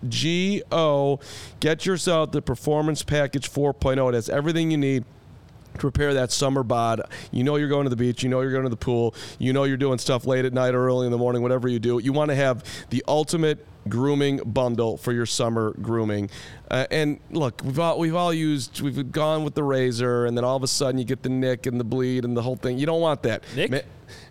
[1.60, 4.08] Get yourself the Performance Package 4.0.
[4.08, 5.04] It has everything you need
[5.74, 7.02] prepare that summer bod.
[7.30, 8.22] You know you're going to the beach.
[8.22, 9.14] You know you're going to the pool.
[9.38, 11.78] You know you're doing stuff late at night or early in the morning, whatever you
[11.78, 11.98] do.
[11.98, 16.30] You want to have the ultimate grooming bundle for your summer grooming.
[16.70, 20.44] Uh, and look, we've all we've all used we've gone with the razor, and then
[20.44, 22.78] all of a sudden you get the nick and the bleed and the whole thing.
[22.78, 23.42] You don't want that.
[23.56, 23.70] Nick?
[23.70, 23.78] Ma-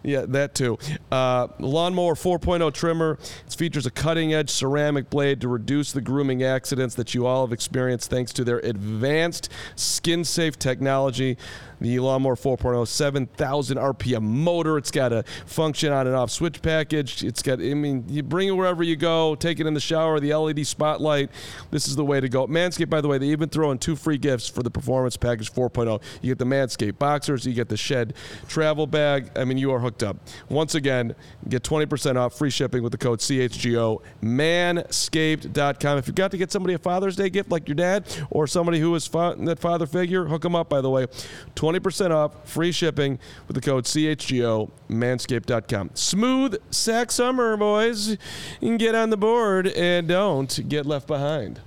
[0.04, 0.78] yeah, that too.
[1.12, 3.18] Uh, lawnmower 4.0 trimmer.
[3.46, 7.46] It features a cutting edge ceramic blade to reduce the grooming accidents that you all
[7.46, 11.38] have experienced thanks to their advanced skin safe technology.
[11.82, 14.78] The Lawnmower 4.0 7,000 RPM motor.
[14.78, 17.24] It's got a function on and off switch package.
[17.24, 20.20] It's got, I mean, you bring it wherever you go, take it in the shower,
[20.20, 21.30] the LED spotlight.
[21.72, 22.48] This is the way to go.
[22.48, 25.52] Manscaped, by the way, they even throw in two free gifts for the Performance Package
[25.54, 26.02] 4.0.
[26.22, 28.14] You get the Manscaped boxers, you get the Shed
[28.48, 29.32] travel bag.
[29.38, 30.18] I mean, you are hooked up.
[30.50, 31.16] Once again,
[31.48, 34.02] get 20% off free shipping with the code CHGO.
[34.22, 35.98] Manscaped.com.
[35.98, 38.80] If you've got to get somebody a Father's Day gift like your dad or somebody
[38.80, 41.08] who is fa- that father figure, hook them up, by the way.
[41.56, 44.70] 20% off free shipping with the code CHGO.
[44.90, 45.92] Manscaped.com.
[45.96, 48.10] Smooth sack summer, boys.
[48.10, 48.18] You
[48.62, 51.62] can get on the board and don't get left behind.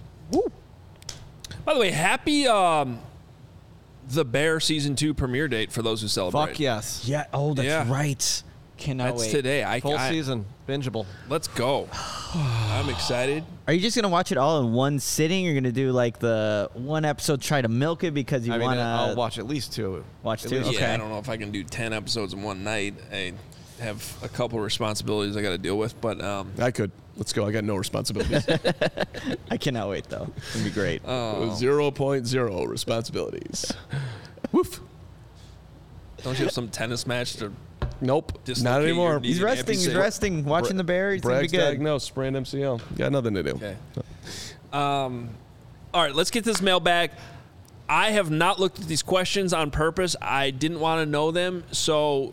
[1.65, 3.01] By the way, happy um,
[4.13, 6.49] the Bear season two premiere date for those who celebrate.
[6.49, 7.03] Fuck yes.
[7.07, 7.27] Yeah.
[7.33, 7.91] Oh, that's Yeah.
[7.91, 8.43] right.
[8.79, 9.31] Cannot That's wait.
[9.31, 9.63] today.
[9.63, 10.45] I, Full I- season.
[10.67, 11.07] Bingeable.
[11.29, 11.89] Let's go.
[12.35, 13.45] I'm excited.
[13.69, 15.45] Are you just gonna watch it all in one sitting?
[15.45, 18.67] You're gonna do like the one episode, try to milk it because you I mean,
[18.67, 20.05] want I'll to watch at least two.
[20.23, 20.57] watch At two.
[20.59, 20.81] least- Okay.
[20.81, 22.95] Yeah, I don't know if I can do ten episodes in one night.
[23.13, 23.35] I
[23.81, 26.91] have a couple responsibilities I got to deal with, but um, I could.
[27.17, 27.47] Let's go.
[27.47, 28.47] I got no responsibilities.
[29.51, 30.33] I cannot wait though.
[30.37, 31.03] It's gonna be great.
[31.05, 33.73] oh, 0.0 responsibilities.
[34.51, 34.81] Woof.
[36.23, 37.53] don't you have some tennis match to?
[38.01, 38.39] Nope.
[38.63, 39.21] Not anymore.
[39.23, 39.75] he's resting.
[39.79, 40.45] He's resting.
[40.45, 41.13] Watching the bear.
[41.13, 41.59] He's gonna be good.
[41.59, 42.07] diagnosed.
[42.07, 42.97] Sprained MCL.
[42.97, 43.51] Got nothing to do.
[43.51, 43.77] Okay.
[44.73, 45.31] Um,
[45.93, 47.11] all right, let's get this mailbag.
[47.89, 50.17] I have not looked at these questions on purpose.
[50.23, 52.33] I didn't want to know them, so.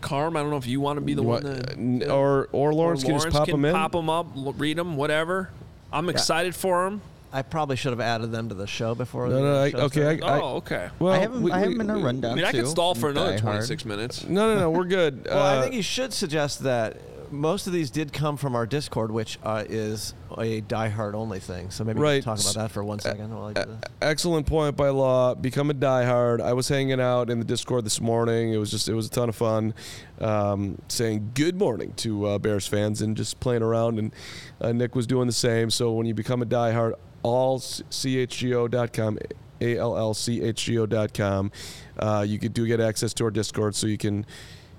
[0.00, 2.48] Carm, I don't know if you want to be the What- one to, n- or
[2.52, 3.74] or Lawrence, can just pop can them in.
[3.74, 5.50] pop 'em up, read them, whatever.
[5.92, 7.00] I'm excited for them.
[7.32, 9.28] I probably should have added them to the show before.
[9.28, 10.20] No, the no, I, okay.
[10.20, 10.88] I, I, Oh, okay.
[10.98, 11.42] well, I haven't.
[11.42, 12.32] we- I haven't we- been a rundown.
[12.32, 13.54] I mean, I could stall for another Die Hard.
[13.56, 14.24] 26 minutes.
[14.28, 14.70] No, no, no.
[14.70, 15.26] We're good.
[15.30, 16.96] Well, I Uh, think you should suggest that
[17.30, 21.70] most of these did come from our Discord, which uh, is a diehard only thing.
[21.70, 22.22] So maybe we Right.
[22.24, 23.80] can talk about that for one second while I do this.
[24.02, 25.34] Excellent point by Law.
[25.34, 26.40] Become a diehard.
[26.40, 28.52] I was hanging out in the Discord this morning.
[28.52, 29.74] It was just it was a ton of fun.
[30.20, 33.98] Um, saying good morning to uh, Bears fans and just playing around.
[33.98, 34.12] And
[34.60, 35.70] uh, Nick was doing the same.
[35.70, 39.18] So when you become a diehard, all chgo.com,
[39.60, 41.52] a l l c h g o.com,
[41.98, 44.24] uh, you could do get access to our Discord, so you can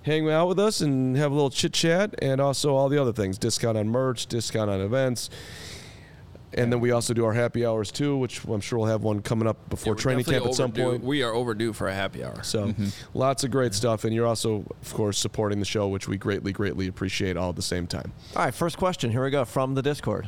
[0.03, 3.13] hang out with us and have a little chit chat, and also all the other
[3.13, 5.29] things: discount on merch, discount on events.
[6.53, 9.21] And then we also do our happy hours too, which I'm sure we'll have one
[9.21, 10.83] coming up before Yeah, we're training camp definitely at some overdue.
[10.83, 11.03] point.
[11.05, 12.43] We are overdue for a happy hour.
[12.43, 12.87] So mm-hmm.
[13.13, 16.51] lots of great stuff, and you're also, of course, supporting the show, which we greatly,
[16.51, 18.11] greatly appreciate all at the same time.
[18.35, 19.11] All right, first question.
[19.11, 20.27] Here we go from the Discord.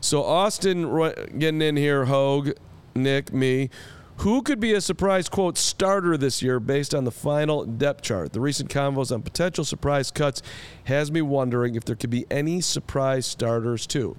[0.00, 2.52] So Austin ro- getting in here, Hoge,
[2.96, 3.70] Nick, me.
[4.18, 8.32] Who could be a surprise quote starter this year based on the final depth chart?
[8.32, 10.40] The recent convos on potential surprise cuts
[10.84, 14.16] has me wondering if there could be any surprise starters too.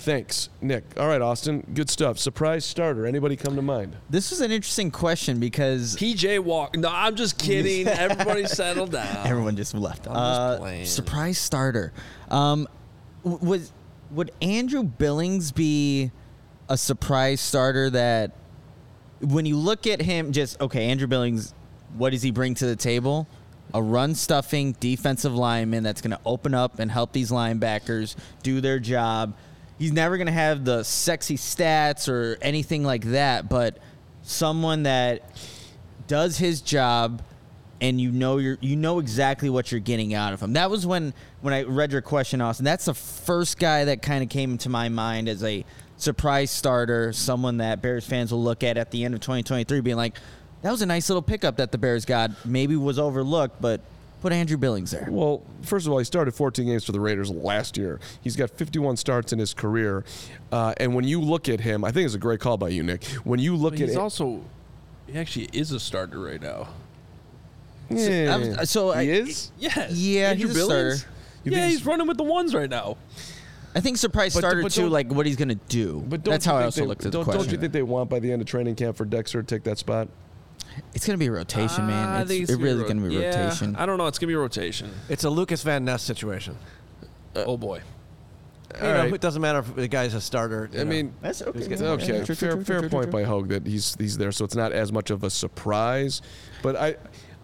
[0.00, 0.84] Thanks, Nick.
[0.96, 2.18] All right, Austin, good stuff.
[2.18, 3.04] Surprise starter.
[3.04, 3.96] Anybody come to mind?
[4.08, 6.76] This is an interesting question because PJ Walk.
[6.76, 7.88] No, I'm just kidding.
[7.88, 9.26] Everybody settle down.
[9.26, 10.06] everyone just left.
[10.06, 10.86] I'm just Uh, playing.
[10.86, 11.92] surprise starter.
[12.30, 12.68] Um,
[13.24, 13.72] w- was
[14.12, 16.12] would Andrew Billings be
[16.68, 18.30] a surprise starter that
[19.20, 21.54] when you look at him, just okay, Andrew Billings,
[21.96, 23.26] what does he bring to the table?
[23.74, 28.60] A run stuffing defensive lineman that's going to open up and help these linebackers do
[28.60, 29.34] their job.
[29.78, 33.78] He's never going to have the sexy stats or anything like that, but
[34.22, 35.22] someone that
[36.06, 37.22] does his job
[37.80, 40.54] and you know you're you know exactly what you're getting out of him.
[40.54, 42.64] That was when when I read your question, Austin.
[42.64, 45.64] That's the first guy that kind of came into my mind as a
[45.98, 49.96] surprise starter, someone that Bears fans will look at at the end of 2023, being
[49.96, 50.14] like,
[50.62, 52.30] "That was a nice little pickup that the Bears got.
[52.46, 53.80] Maybe was overlooked, but
[54.22, 57.30] put Andrew Billings there." Well, first of all, he started 14 games for the Raiders
[57.30, 58.00] last year.
[58.22, 60.04] He's got 51 starts in his career,
[60.52, 62.82] uh, and when you look at him, I think it's a great call by you,
[62.82, 63.04] Nick.
[63.24, 64.40] When you look But he's at also,
[65.06, 66.68] he actually is a starter right now.
[67.90, 68.36] Yeah.
[68.56, 69.50] I'm- so he I- is.
[69.58, 69.92] Yes.
[69.92, 70.98] Yeah, Andrew he's a Billings?
[71.00, 71.14] starter.
[71.44, 72.98] Yeah, think he's running with the ones right now.
[73.74, 76.02] I think surprise But- starter but too, don't- like what he's gonna do.
[76.08, 77.44] But don't That's how I also they, looked at don't, the question.
[77.44, 79.64] Don't you think they want by the end of training camp for Dexter to take
[79.64, 80.08] that spot?
[80.94, 82.08] it's gonna be a rotation, I man.
[82.08, 83.76] Ah, it's, think it's gonna really ro- gonna be yeah, rotation.
[83.76, 84.06] I don't know.
[84.06, 84.90] It's gonna be rotation.
[85.08, 86.56] It's a Lucas Van Ness situation.
[87.34, 87.80] Uh, oh boy.
[88.76, 89.12] you know, right.
[89.14, 90.68] it doesn't matter if the guy's a starter.
[90.72, 90.84] I know.
[90.84, 91.58] mean, That's okay.
[91.58, 92.34] It's okay.
[92.34, 95.24] fair fair point by Hoge that he's he's there, so it's not as much of
[95.24, 96.22] a surprise.
[96.62, 96.96] But I,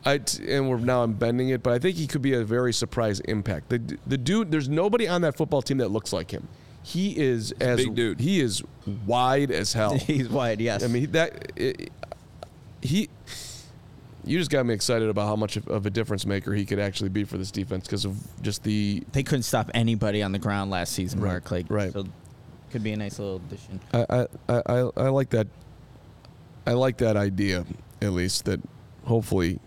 [0.07, 2.45] I t- and we're now I'm bending it, but I think he could be a
[2.45, 3.69] very surprise impact.
[3.71, 6.47] The the dude, there's nobody on that football team that looks like him.
[6.83, 8.21] He is as big dude.
[8.21, 8.63] He is
[9.07, 9.95] wide as hell.
[9.99, 10.85] He's wide, yes.
[10.85, 11.91] I mean that it,
[12.83, 13.09] he.
[14.27, 16.79] You just got me excited about how much of, of a difference maker he could
[16.79, 20.39] actually be for this defense because of just the they couldn't stop anybody on the
[20.39, 21.51] ground last season, Right, Mark.
[21.51, 21.93] Like, right.
[21.93, 22.07] So
[22.71, 23.81] could be a nice little addition.
[23.93, 25.47] I, I, I, I- I like that.
[26.67, 27.67] I like that idea,
[28.01, 28.47] at least.
[28.47, 28.61] That
[29.07, 29.59] hopefully,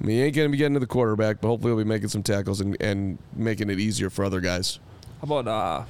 [0.00, 2.08] I mean, he ain't gonna be getting to the quarterback, but hopefully, he'll be making
[2.08, 4.78] some tackles and, and making it easier for other guys.
[5.20, 5.84] How about uh,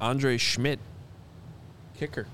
[0.00, 0.78] Andre Szmyt,
[1.96, 2.26] kicker?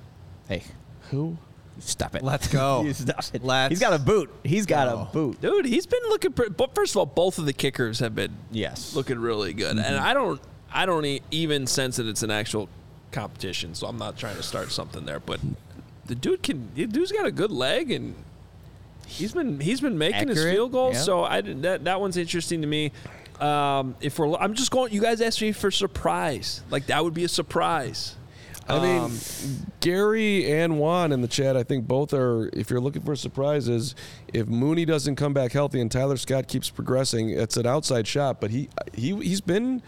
[0.49, 0.63] Hey,
[1.11, 1.37] Who?
[1.79, 2.23] stop it.
[2.23, 2.83] Let's go.
[2.83, 3.43] You stop it.
[3.45, 4.31] Let's He's got a boot.
[4.45, 5.01] He's got go.
[5.03, 5.41] a boot.
[5.41, 6.33] Dude, he's been looking.
[6.33, 8.95] Pre- but first of all, both of the kickers have been Yes.
[8.95, 10.41] looking really good, and I don't,
[10.73, 12.69] I don't e- even sense that it's an actual
[13.13, 13.75] competition.
[13.75, 15.41] So I'm not trying to start something there, but
[16.07, 16.69] the dude can.
[16.75, 18.15] The dude's got a good leg, and
[19.07, 20.95] he's been he's been making his field goals.
[20.95, 21.01] yeah.
[21.03, 22.93] So I that that one's interesting to me.
[23.41, 24.93] Um, if we're, I'm just going.
[24.93, 26.63] You guys asked me for surprise.
[26.71, 28.17] Like that would be a surprise.
[28.69, 29.19] I mean, Um,
[29.81, 32.49] Gary and Juan in the chat, I think both are.
[32.53, 33.97] If you're looking for surprises,
[34.33, 38.41] if Mooney doesn't come back healthy and Tyler Scott keeps progressing, it's an outside shot.
[38.41, 39.83] But he he he's been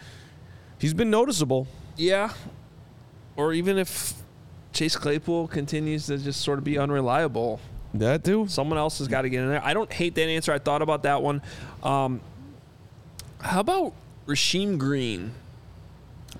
[0.77, 1.67] he's been noticeable.
[1.95, 2.33] Yeah.
[3.37, 4.13] Or even if
[4.73, 7.61] Chase Claypool continues to just sort of be unreliable,
[7.99, 8.47] That too.
[8.47, 9.63] someone else has got to get in there.
[9.63, 10.51] I don't hate that answer.
[10.51, 11.41] I thought about that one.
[11.83, 12.21] Um,
[13.39, 13.93] how about
[14.27, 15.33] Rasheem Green,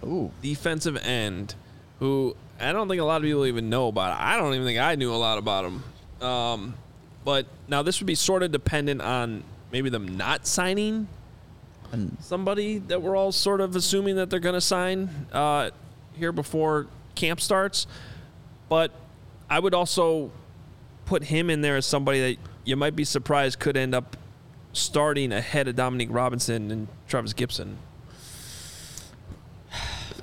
[0.04, 0.32] Ooh.
[0.42, 1.56] defensive end,
[2.00, 4.20] who I don't think a lot of people even know about.
[4.20, 5.84] I don't even think I knew a lot about him.
[6.26, 6.74] Um,
[7.24, 11.08] but now this would be sort of dependent on maybe them not signing
[12.20, 15.70] somebody that we're all sort of assuming that they're going to sign uh,
[16.14, 17.88] here before camp starts.
[18.70, 18.92] But
[19.50, 20.32] I would also
[21.06, 24.18] put him in there as somebody that you might be surprised could end up
[24.74, 27.76] starting ahead of Dominique Robinson and Trevis Gipson.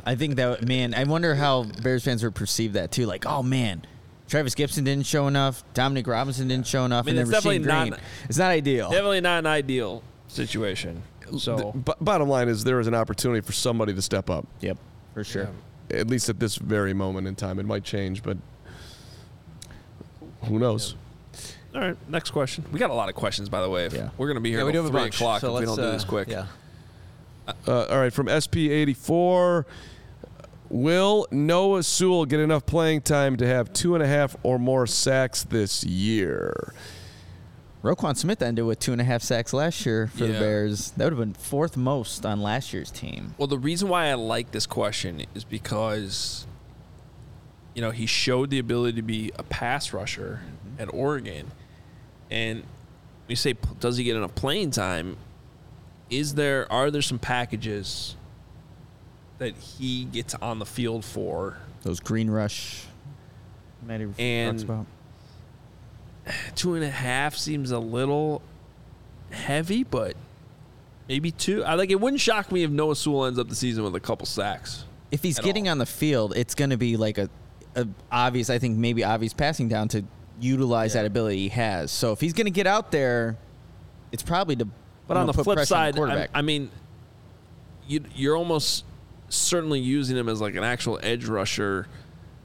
[0.05, 0.95] I think that man.
[0.95, 3.07] I wonder how Bears fans would perceive that too.
[3.07, 3.83] Like, oh man,
[4.29, 5.63] Trevis Gipson didn't show enough.
[5.75, 7.07] Dominique Robinson didn't show enough.
[7.07, 7.91] I mean, and then it's definitely Green.
[7.91, 8.91] not- It's not ideal.
[8.91, 11.03] Definitely not an ideal situation.
[11.39, 14.47] So The b- bottom line is there is an opportunity for somebody to step up.
[14.61, 14.77] Yep,
[15.15, 15.49] for sure.
[15.91, 18.37] At least at this very moment in time, it might change, but
[20.45, 20.95] who knows?
[21.75, 22.65] all right, next question.
[22.71, 23.89] We got a lot of questions, by the way.
[23.93, 24.11] Yeah.
[24.19, 25.61] We're gonna be here Yeah, we do till have a three bunch, o'clock so if
[25.61, 26.29] we let's, don't do uh, this quick.
[26.29, 26.47] Yeah.
[27.67, 29.65] Uh, all right, from SP84.
[30.69, 34.87] Will Noah Sewell get enough playing time to have two and a half or more
[34.87, 36.73] sacks this year?
[37.83, 40.39] Roquan Smith ended with two and a half sacks last year for the Yeah.
[40.39, 40.93] Bears.
[40.93, 43.35] That would have been fourth most on last year's team.
[43.37, 46.47] Well, the reason why I like this question is because,
[47.75, 50.83] you know, he showed the ability to be a pass rusher mm-hmm.
[50.83, 51.51] at Oregon,
[52.31, 52.65] and
[53.29, 55.17] you say, does he get enough playing time?
[56.11, 58.17] Is there are there some packages
[59.39, 61.57] that he gets on the field for?
[61.83, 62.85] Those green rush.
[63.83, 64.87] Matty And- talks about.
[66.55, 68.43] Two and a half seems a little
[69.33, 70.15] heavy, but
[71.09, 71.65] maybe two.
[71.65, 72.01] I like it.
[72.01, 74.85] Wouldn't shock me if Noah Sewell ends up the season with a couple sacks.
[75.11, 75.73] If he's getting all.
[75.73, 77.29] on the field, it's going to be like a,
[77.77, 78.51] a obvious.
[78.51, 80.05] I think maybe obvious passing down to
[80.41, 81.03] utilize Yeah.
[81.03, 81.91] that ability he has.
[81.91, 83.37] So if he's going to get out there,
[84.11, 84.69] it's probably to.
[85.09, 86.29] But on know, the flip on side, the.
[86.35, 86.71] I, I mean,
[87.87, 88.85] you, you're almost
[89.29, 91.87] certainly using him as like an actual edge rusher.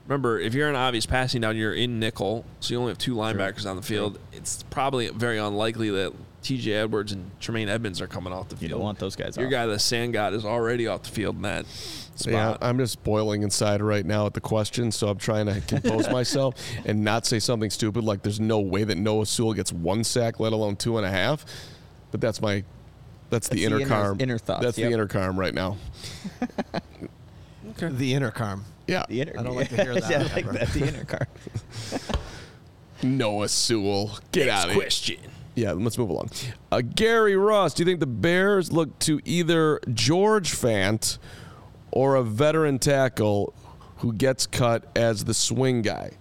[0.07, 3.13] Remember, if you're an obvious passing down, you're in nickel, so you only have two
[3.15, 4.17] linebackers on the field.
[4.31, 6.13] It's probably very unlikely that
[6.43, 6.71] T.J.
[6.73, 8.61] Edwards and Tremaine Edmunds are coming off the field.
[8.61, 9.35] you don't want those guys.
[9.35, 9.51] Your off.
[9.51, 12.31] guy, the sand god, is already off the field in that spot.
[12.31, 12.57] Yeah.
[12.61, 16.55] I'm just boiling inside right now at the question, so I'm trying to compose myself
[16.85, 20.39] and not say something stupid like there's no way that Noah Sewell gets one sack,
[20.39, 21.43] let alone two and a half.
[22.11, 22.63] But that's my,
[23.29, 24.17] that's, the That's the inner inner- carm.
[24.21, 24.87] inner thoughts, That's yep.
[24.89, 25.75] the inner carm right now.
[27.79, 28.63] The intercom.
[28.87, 30.69] Yeah, The inner, I don't like to hear that yeah, I like that.
[30.69, 31.27] The inner car.
[33.03, 34.81] Noah Sewell, get Next out of here.
[34.81, 35.17] question.
[35.57, 36.29] Yeah, let's move along.
[36.71, 41.17] Uh, Gary Ross, do you think the Bears look to either George Fant
[41.89, 43.55] or a veteran tackle
[43.97, 46.11] who gets cut as the swing guy?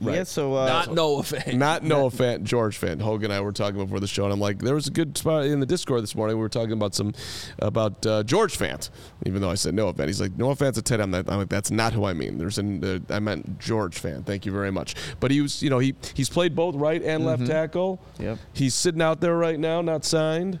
[0.00, 0.24] Yeah.
[0.24, 1.58] So uh, Not Noah Fan.
[1.58, 3.00] Not Noah Fant, George Fant.
[3.00, 5.16] Hogan and I were talking before the show, and I'm like, there was a good
[5.16, 6.36] spot in the Discord this morning.
[6.36, 7.14] We were talking about some
[7.58, 8.90] about uh, George Fant,
[9.24, 10.06] even though I said Noah Fant.
[10.06, 11.14] He's like, Noah Fant's a tight end.
[11.14, 12.36] I'm like, that's not who I mean.
[12.38, 14.26] There's an uh, I meant George Fant.
[14.26, 14.94] Thank you very much.
[15.18, 18.00] But he was, you know, he he's played both right and left tackle.
[18.18, 18.38] Yep.
[18.52, 20.58] He's sitting out there right now, not signed.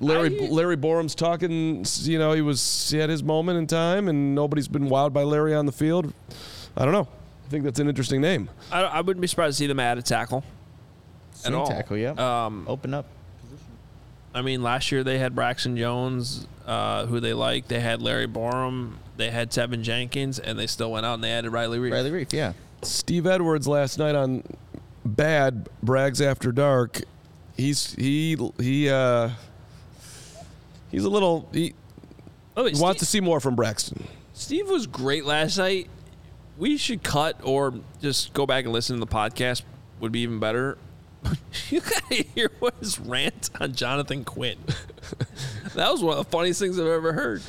[0.00, 1.84] Larry I- Larry Borom's talking.
[2.02, 5.24] You know, he was he had his moment in time, and nobody's been wowed by
[5.24, 6.12] Larry on the field.
[6.76, 7.08] I don't know.
[7.48, 8.50] I think that's an interesting name.
[8.70, 10.44] I, I wouldn't be surprised to see them add a tackle.
[11.32, 11.66] swing all.
[11.66, 11.96] tackle.
[11.96, 12.10] Yeah.
[12.44, 13.06] Um, Open up.
[13.40, 13.66] Position.
[14.34, 17.68] I mean, last year they had Braxton Jones, uh, who they liked.
[17.68, 18.96] They had Larry Borom.
[19.16, 21.94] They had Teven Jenkins, and they still went out and they added Riley Reed.
[21.94, 22.34] Riley Reiff.
[22.34, 22.52] Yeah.
[22.82, 24.42] Steve Edwards last night on
[25.06, 27.00] Bad Brags After Dark.
[27.56, 29.30] He's he he uh
[30.90, 31.74] he's a little he
[32.58, 34.04] Oh, wait, wants to see more from Braxton.
[34.34, 35.88] Steve was great last night.
[36.58, 39.62] We should cut or just go back and listen to the podcast.
[40.00, 40.76] Would be even better.
[41.70, 44.58] you gotta hear what his rant on Jonathan Quinn.
[45.74, 47.42] that was one of the funniest things I've ever heard.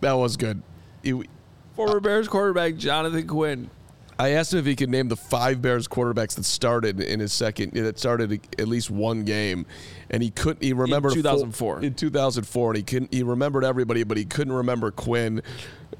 [0.00, 0.62] That was good.
[1.02, 1.28] He-
[1.74, 3.68] Former Bears quarterback Jonathan Quinn.
[4.16, 7.32] I asked him if he could name the five Bears quarterbacks that started in his
[7.32, 9.66] second that started at least one game,
[10.08, 10.62] and he couldn't.
[10.62, 11.82] He remembered four- 2004.
[11.82, 13.12] in 2004, and he couldn't.
[13.12, 15.42] He remembered everybody, but he couldn't remember Quinn.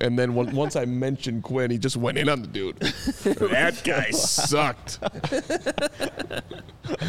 [0.00, 2.76] And then when, once I mentioned Quinn, he just went in on the dude.
[2.78, 4.98] that guy sucked.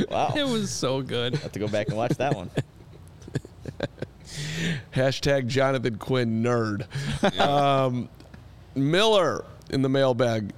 [0.09, 0.33] Wow.
[0.35, 1.35] It was so good.
[1.35, 2.49] have to go back and watch that one.
[4.93, 6.85] Hashtag Jonathan Quinn nerd.
[7.39, 8.09] Um,
[8.75, 10.51] Miller in the mailbag.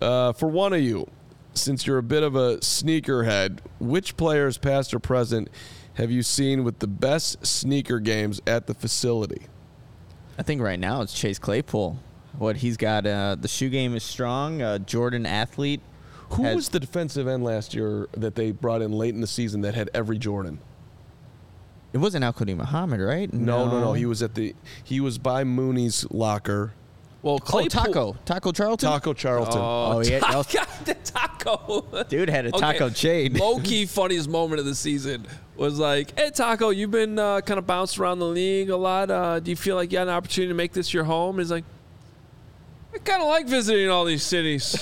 [0.00, 1.08] Uh, for one of you,
[1.54, 5.48] since you're a bit of a sneakerhead, which players, past or present,
[5.94, 9.46] have you seen with the best sneaker games at the facility?
[10.38, 11.98] I think right now it's Chase Claypool.
[12.38, 14.60] What he's got, uh, the shoe game is strong.
[14.60, 15.80] Uh, Jordan athlete.
[16.30, 19.26] Who Has- was the defensive end last year that they brought in late in the
[19.26, 20.58] season that had every Jordan?
[21.92, 23.32] It wasn't Al-Quadin Muhammad, right?
[23.32, 23.92] No, no, no.
[23.92, 26.72] He was at the he was by Mooney's locker.
[27.22, 28.16] Well, Oh, Claypool, Taco.
[28.24, 28.90] Taco Charlton?
[28.90, 29.60] Taco Charlton.
[29.62, 30.18] Oh, yeah.
[30.18, 32.04] that was- got the taco.
[32.08, 32.58] Dude had a Okay.
[32.58, 33.34] taco chain.
[33.38, 35.24] Low key funniest moment of the season
[35.56, 39.10] was like, "Hey Taco, you've been uh, kind of bounced around the league a lot.
[39.10, 41.50] Uh, do you feel like you had an opportunity to make this your home?" He's
[41.50, 41.64] like,
[42.94, 44.76] "I kind of like visiting all these cities.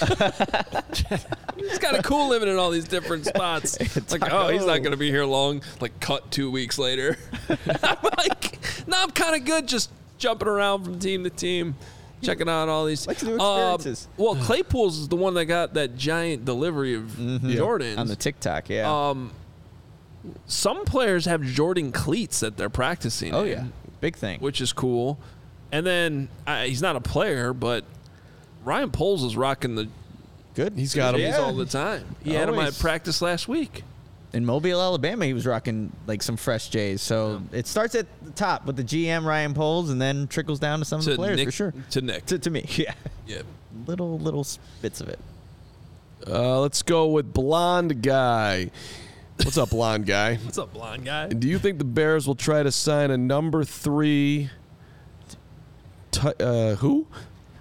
[1.57, 4.83] it's kind of cool living in all these different spots." It's like, oh, he's not
[4.83, 5.63] gonna be here long.
[5.81, 7.17] Like, cut two weeks later.
[7.49, 11.75] I'm like, "No, I'm kind of good, just jumping around from team to team."
[12.23, 14.07] Checking out all these Likes new Um, experiences.
[14.17, 18.69] well, Claypool's is the one that got that giant delivery of Jordan on the TikTok,
[18.71, 19.09] yeah.
[19.09, 19.33] um,
[20.47, 23.35] some players have Jordan cleats that they're practicing.
[23.35, 23.65] Oh in, yeah,
[24.01, 24.41] big thing.
[24.41, 25.19] which is cool.
[25.71, 27.85] And then uh, he's not a player, but
[28.65, 29.89] Ryan Poles is rocking the
[30.55, 30.75] Good.
[30.77, 31.21] He's got him.
[31.21, 32.05] Jays all the time.
[32.23, 33.85] He had him at practice last week.
[34.33, 37.01] in Mobile, Alabama, he was rocking like some fresh J's.
[37.01, 40.81] So it starts at the top with the GM Ryan Poles, and then trickles down
[40.81, 41.75] to some of the players Nick, for sure.
[41.91, 42.27] To Nick.
[42.27, 42.93] To, to me, yeah,
[43.27, 43.43] yeah.
[43.87, 44.47] little little
[44.83, 45.19] bits of it.
[46.27, 48.71] Uh, let's go with blonde guy.
[49.45, 50.37] What's up, blonde guy?
[50.37, 51.29] What's up, blonde guy?
[51.29, 54.51] Do you think the Bears will try to sign a number three?
[56.13, 57.07] T- uh, who?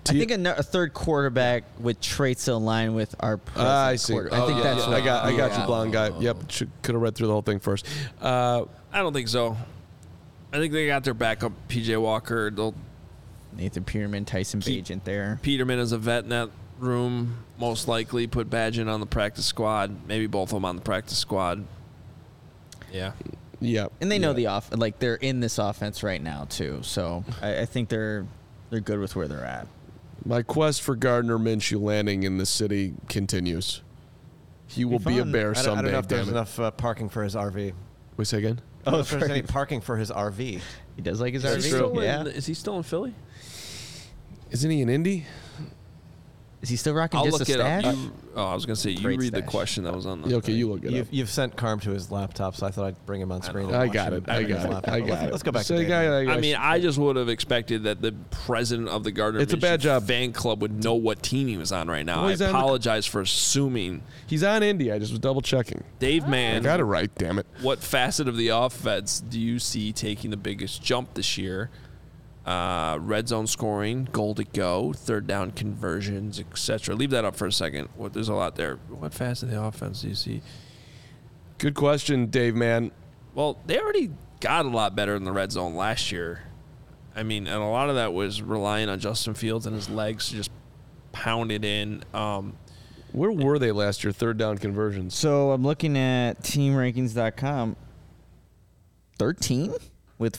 [0.07, 3.37] I T- think a, third quarterback with traits aligned with our.
[3.37, 4.13] Present Ah, I see.
[4.13, 4.81] quarter- I think Oh, that's.
[4.81, 4.87] yeah.
[4.89, 5.25] what I got.
[5.25, 5.61] I got yeah.
[5.61, 6.09] you, blonde guy.
[6.19, 6.37] Yep.
[6.81, 7.85] Could have read through the whole thing first.
[8.21, 9.57] Uh, I don't think so.
[10.53, 12.51] I think they got their backup, PJ Walker.
[12.51, 12.75] They'll
[13.55, 15.39] Nathan Peterman, Tyson Keep- Bagent there.
[15.41, 16.49] Peterman is a vet in that
[16.81, 17.43] room.
[17.59, 20.05] Most likely, put Bagent on the practice squad.
[20.07, 21.65] Maybe both of them on the practice squad.
[22.91, 23.13] Yeah.
[23.59, 23.87] yeah.
[24.01, 24.33] And they know yeah.
[24.33, 26.79] the off, like they're in this offense right now too.
[26.83, 28.25] So I, I think they're
[28.69, 29.67] they're good with where they're at.
[30.25, 33.81] My quest for Gardner Minshew landing in the city continues.
[34.67, 35.31] He will be a fun.
[35.31, 35.81] bear I don't, I someday.
[35.83, 36.31] don't know if there's it.
[36.31, 37.73] enough uh, parking for his RV.
[38.17, 38.61] Wait, say again.
[38.85, 40.61] I don't know Oh, if there's any parking for his RV.
[40.95, 41.69] He does like his That's RV.
[41.69, 41.77] true.
[41.79, 42.23] Still in- Yeah.
[42.23, 43.13] is he still in Philly?
[44.51, 45.25] Isn't he in Indy?
[46.61, 47.81] Is he still rocking I'll just look a it up.
[47.81, 47.95] stash?
[47.95, 49.49] You, oh, I was gonna say you Great read the stash.
[49.49, 50.29] question that was on the.
[50.29, 50.93] Yeah, okay, you look it up.
[50.93, 53.65] You've, you've sent Carm to his laptop, so I thought I'd bring him on screen.
[53.67, 54.29] and I watch got him it.
[54.29, 54.69] I on his got it.
[54.71, 54.93] laptop.
[54.93, 55.31] I Let's- got it.
[55.31, 56.29] Let's go back Say to guy, David.
[56.29, 59.53] I, I mean, I just would have expected that the president of the Gardner It's
[59.53, 60.03] a bad Minshew job.
[60.07, 62.17] fan club would know what team he was on right now.
[62.17, 64.03] Well, I he's on the- apologize for assuming.
[64.27, 64.91] he's on Indy.
[64.91, 65.83] I just was double checking.
[65.97, 66.31] Dave Mann.
[66.31, 67.09] I Mann, got it right.
[67.15, 67.47] Damn it.
[67.61, 71.71] what facet of the offense do you see taking the biggest jump this year?
[72.45, 76.95] Uh, red zone scoring, goal to go, third down conversions, etc.
[76.95, 77.89] Leave that up for a second.
[77.95, 78.77] What there's a lot there.
[78.89, 80.41] What fast of the offense do you see?
[81.59, 82.55] Good question, Dave.
[82.55, 82.91] Man,
[83.35, 86.41] Well, they already got a lot better in the red zone last year.
[87.15, 90.29] I mean, and a lot of that was relying on Justin Fields and his legs
[90.29, 90.49] to just
[91.11, 92.03] pound it in.
[92.13, 92.57] Um,
[93.11, 94.11] where were they last year?
[94.11, 95.13] Third down conversions.
[95.13, 97.75] So I'm looking at teamrankings.com.
[99.19, 99.73] 13
[100.17, 100.35] with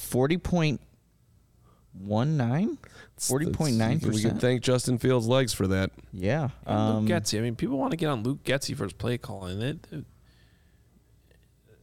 [2.00, 2.78] 40.19?
[3.18, 4.06] 40.9%.
[4.14, 5.90] We can thank Justin Fields' legs for that.
[6.12, 6.48] yeah.
[6.66, 7.38] and Um, Luke Getsy.
[7.38, 9.60] I mean, people want to get on Luke Getsy for his play calling.
[9.60, 10.04] It, it-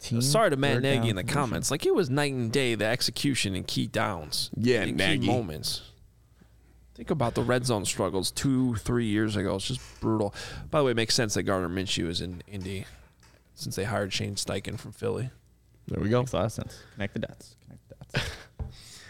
[0.02, 1.42] team sorry to Matt third Nagy down in the conversion.
[1.42, 1.72] comments.
[1.72, 4.50] Like it was night and day the execution in key downs.
[4.56, 5.20] Yeah, in Nagy.
[5.20, 5.82] key moments.
[6.96, 9.56] Think about the red zone struggles two, three years ago.
[9.56, 10.34] It's just brutal.
[10.72, 12.86] By the way, it makes sense that Gardner Minshew is in Indy
[13.56, 15.30] since they hired Shane Steichen from Philly.
[15.88, 16.20] There we go.
[16.22, 16.78] Makes a lot of sense.
[16.94, 17.56] Connect the dots.
[17.66, 18.30] Connect the dots.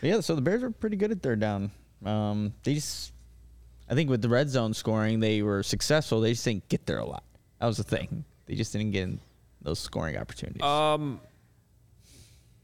[0.02, 1.72] But yeah, so the Bears were pretty good at third down.
[2.06, 3.12] Um, they just,
[3.90, 6.22] I think with the red zone scoring, they were successful.
[6.22, 7.24] They just didn't get there a lot.
[7.60, 8.24] That was the thing.
[8.46, 9.20] They just didn't get in
[9.62, 10.62] those scoring opportunities.
[10.64, 11.20] Um,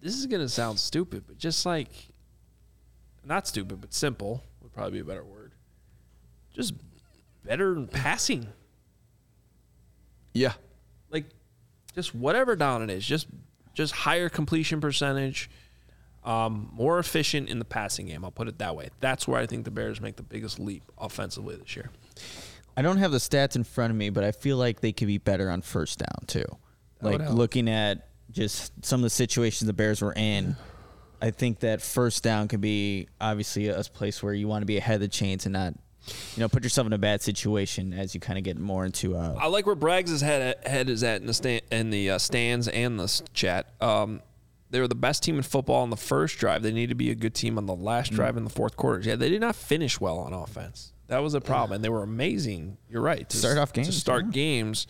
[0.02, 1.90] this is gonna sound stupid, but just like,
[3.26, 5.52] not stupid, but simple would probably be a better word.
[6.54, 6.74] Just
[7.44, 8.48] better in passing,
[10.34, 10.54] Yeah.
[11.10, 11.26] like,
[11.94, 13.28] just whatever down it is, just
[13.74, 15.50] just higher completion percentage,
[16.26, 18.26] um, more efficient in the passing game.
[18.26, 18.90] I'll put it that way.
[19.00, 21.92] That's where I think the Bears make the biggest leap offensively this year.
[22.76, 25.08] I don't have the stats in front of me, but I feel like they could
[25.08, 26.46] be better on first down too.
[27.02, 30.56] That Like looking at just some of the situations the Bears were in,
[31.22, 34.78] I think that first down could be obviously a place where you want to be
[34.78, 35.74] ahead of the chains and not,
[36.36, 39.16] you know, put yourself in a bad situation as you kind of get more into.
[39.16, 42.18] Uh, I like where Braggs' head head is at in the stand, in the uh,
[42.18, 43.70] stands and the chat.
[43.80, 44.22] Um,
[44.70, 46.64] they were the best team in football on the first drive.
[46.64, 48.16] They need to be a good team on the last Mm.
[48.16, 49.02] drive in the fourth quarter.
[49.08, 50.92] Yeah, they did not finish well on offense.
[51.08, 52.78] That was a problem, and they were amazing.
[52.90, 54.32] You're right to Start off games, To start yeah.
[54.32, 54.88] games,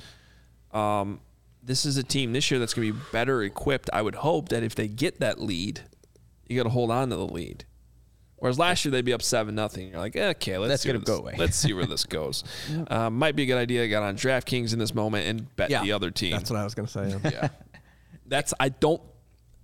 [0.71, 1.19] um,
[1.61, 3.89] this is a team this year that's going to be better equipped.
[3.91, 5.81] I would hope that if they get that lead,
[6.47, 7.65] you got to hold on to the lead.
[8.37, 9.89] Whereas last year they'd be up seven nothing.
[9.89, 11.35] You're like, okay, let's That's see gonna go this- away.
[11.37, 12.43] Let's see where this goes.
[12.87, 13.81] uh, might be a good idea.
[13.81, 16.31] to Get on DraftKings in this moment and bet the other team.
[16.31, 17.09] That's what I was going to say.
[17.09, 17.29] yeah.
[17.31, 17.47] yeah,
[18.27, 19.01] that's I don't.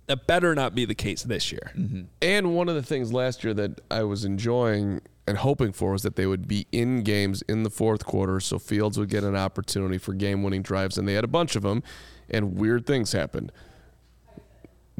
[0.06, 1.72] That better not be the case this year.
[2.20, 6.02] And one of the things last year that I was enjoying and hoping for was
[6.02, 9.36] that they would be in games in the fourth quarter so Fields would get an
[9.36, 10.98] opportunity for game winning drives.
[10.98, 11.82] And they had a bunch of them,
[12.28, 13.52] and weird things happened.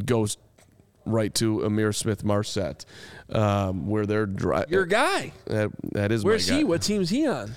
[0.04, 0.38] Goes
[1.04, 2.84] right to Ihmir Smith-Marsette,
[3.30, 5.32] um, where they're dri- Your guy.
[5.46, 6.58] That, that is Where's my guy.
[6.58, 6.64] he?
[6.64, 7.52] What team's he on?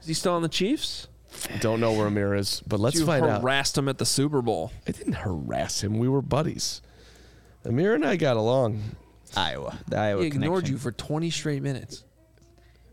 [0.00, 1.08] Is he still on the Chiefs?
[1.60, 3.42] Don't know where Ihmir is, but let's you find out.
[3.42, 4.72] harassed him at the Super Bowl.
[4.86, 5.98] I didn't harass him.
[5.98, 6.80] We were buddies.
[7.64, 8.80] Ihmir and I got along.
[9.36, 10.72] Iowa, the Iowa He ignored connection.
[10.74, 12.04] you for 20 straight minutes.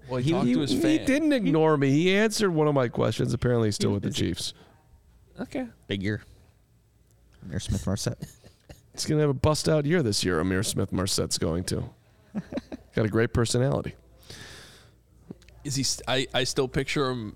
[0.10, 1.06] Well, he, He, talked to his he fan.
[1.06, 1.92] didn't ignore me.
[1.92, 3.34] He answered one of my questions.
[3.34, 4.54] Apparently, he's still with the Chiefs.
[5.40, 5.68] Okay.
[5.88, 6.22] Big year.
[7.48, 8.18] Ihmir Smith-Marsette.
[8.94, 11.86] He's going to have a bust out year this year, Ihmir Smith-Marsette's going to.
[12.96, 13.94] Got a great personality.
[15.64, 15.84] Is he?
[15.84, 17.36] st- I I still picture him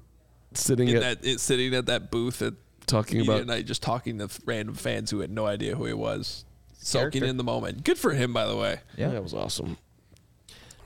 [0.58, 2.54] Sitting in at that it, sitting at that booth at
[2.88, 5.94] talking media about night, just talking to random fans who had no idea who he
[5.94, 6.46] was,
[6.78, 7.30] soaking Character.
[7.30, 7.84] in the moment.
[7.84, 8.80] Good for him, by the way.
[8.98, 9.10] Yeah.
[9.10, 9.78] that was awesome.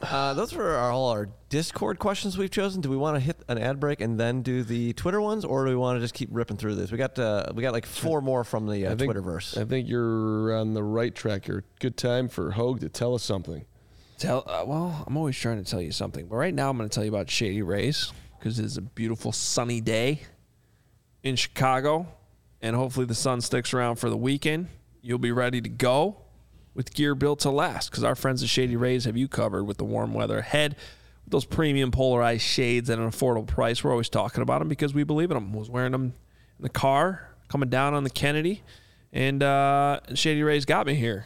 [0.01, 2.79] Uh, those were our, all our Discord questions we've chosen.
[2.79, 5.65] Do we want to hit an ad break and then do the Twitter ones, or
[5.65, 6.89] do we want to just keep ripping through this?
[6.91, 9.57] We got uh, we got like four more from the uh, I think, Twitterverse.
[9.57, 11.65] I think you're on the right track here.
[11.81, 13.65] Good time for Hoge to tell us something.
[14.19, 16.87] Tell uh, well, I'm always trying to tell you something, but right now I'm going
[16.87, 20.21] to tell you about Shady Rays because it's a beautiful sunny day
[21.23, 22.07] in Chicago,
[22.61, 24.67] and hopefully the sun sticks around for the weekend.
[25.01, 26.17] You'll be ready to go
[26.73, 29.77] with gear built to last because our friends at Shady Rays have you covered with
[29.77, 30.75] the warm weather ahead.
[31.25, 34.93] With those premium polarized shades at an affordable price, we're always talking about them because
[34.93, 35.51] we believe in them.
[35.53, 36.13] I was wearing them
[36.57, 38.63] in the car coming down on the Kennedy,
[39.11, 41.25] and uh, Shady Rays got me here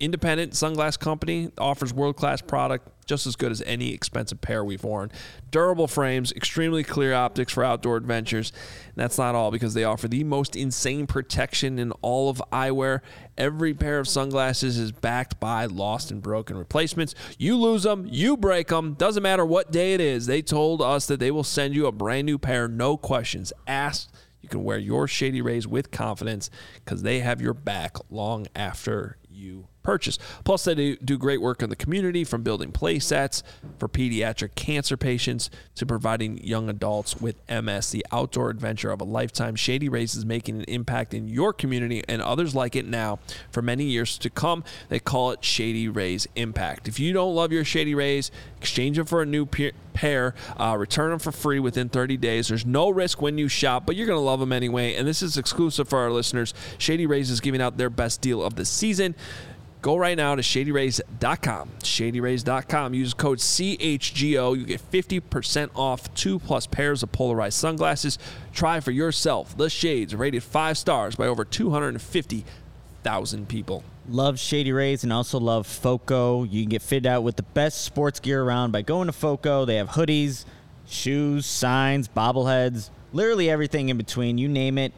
[0.00, 5.10] independent sunglass company offers world-class product just as good as any expensive pair we've worn.
[5.50, 8.52] Durable frames extremely clear optics for outdoor adventures.
[8.86, 13.00] And that's not all because they offer the most insane protection in all of eyewear.
[13.38, 17.14] Every pair of sunglasses is backed by lost and broken replacements.
[17.38, 20.26] You lose them you break them doesn't matter what day it is.
[20.26, 24.12] They told us that they will send you a brand new pair no questions asked.
[24.42, 26.50] You can wear your Shady Rays with confidence
[26.84, 30.18] because they have your back long after you purchase.
[30.44, 33.42] Plus, they do, great work in the community from building play sets
[33.78, 39.04] for pediatric cancer patients to providing young adults with MS the outdoor adventure of a
[39.04, 39.56] lifetime.
[39.56, 43.18] Shady Rays is making an impact in your community and others like it now
[43.50, 44.62] for many years to come.
[44.90, 46.86] They call it Shady Rays Impact.
[46.86, 51.10] If you don't love your Shady Rays, exchange them for a new pair, uh, return
[51.10, 52.48] them for free within 30 days.
[52.48, 54.96] There's no risk when you shop, but you're going to love them anyway.
[54.96, 56.52] And this is exclusive for our listeners.
[56.76, 59.14] Shady Rays is giving out their best deal of the season.
[59.80, 61.70] Go right now to shadyrays.com.
[61.80, 62.94] Shadyrays.com.
[62.94, 64.58] Use code CHGO.
[64.58, 68.18] You get 50% off two plus pairs of polarized sunglasses.
[68.52, 73.84] Try for yourself the shades rated five stars by over 250,000 people.
[74.08, 76.42] Love Shady Rays and also love Foco.
[76.42, 79.66] You can get fitted out with the best sports gear around by going to Foco.
[79.66, 80.46] They have hoodies,
[80.86, 84.38] shoes, signs, bobbleheads, literally everything in between.
[84.38, 84.94] You name it,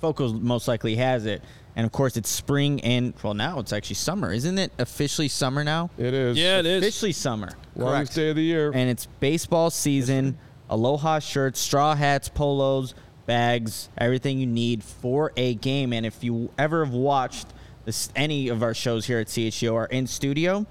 [0.00, 1.42] Foco most likely has it.
[1.76, 4.72] And of course, it's spring and well, now it's actually summer, isn't it?
[4.78, 5.90] Officially summer now.
[5.96, 6.36] It is.
[6.36, 6.82] Yeah, it is.
[6.82, 7.50] Officially summer.
[7.76, 8.70] Longest day of the year.
[8.74, 10.38] and it's baseball season.
[10.68, 12.94] Aloha shirts, straw hats, polos,
[13.26, 15.92] bags, everything you need for a game.
[15.92, 17.46] And if you ever have watched
[17.84, 20.66] this, any of our shows here at CHGO or in studio,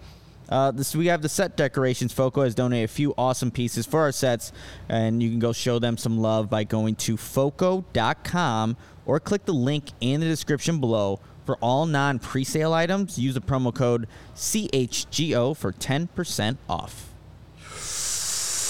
[0.50, 2.12] uh, this we have the set decorations.
[2.12, 4.52] Foco has donated a few awesome pieces for our sets,
[4.88, 8.76] and you can go show them some love by going to foco.com
[9.10, 11.20] or click the link in the description below.
[11.44, 17.10] For all non presale items, use the promo code CHGO for 10% off.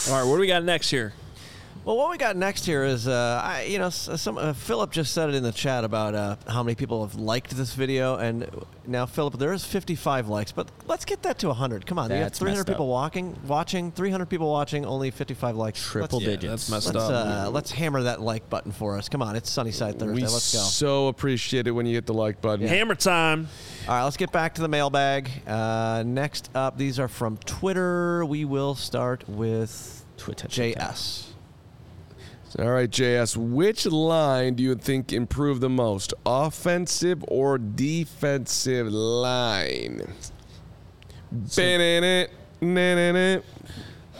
[0.10, 1.12] All right, what do we got next here?
[1.90, 5.12] Well, what we got next here is, uh, I, you know, some uh, Philip just
[5.12, 8.48] said it in the chat about uh, how many people have liked this video, and
[8.86, 11.88] now Philip, there is 55 likes, but let's get that to 100.
[11.88, 12.90] Come on, we have 300 people up.
[12.92, 15.84] walking, watching, 300 people watching, only 55 likes.
[15.84, 16.68] Triple let's, Yeah, digits.
[16.68, 17.48] that's messed Let's, up.
[17.48, 19.10] uh, let's hammer that like button for us.
[19.10, 20.14] Come on, it's Sunnyside Thursday.
[20.14, 20.60] we let's go.
[20.60, 22.68] so appreciate it when you hit the like button.
[22.68, 23.48] Hammer time.
[23.88, 25.32] All right, let's get back to the mailbag.
[25.48, 28.24] Uh, next up, these are from Twitter.
[28.26, 30.48] We will start with Twitter.
[30.48, 31.29] JS.
[32.58, 40.12] All right, JS, which line do you think improved the most, offensive or defensive line?
[41.32, 42.26] Ba-na-na,
[42.60, 43.42] na-na-na.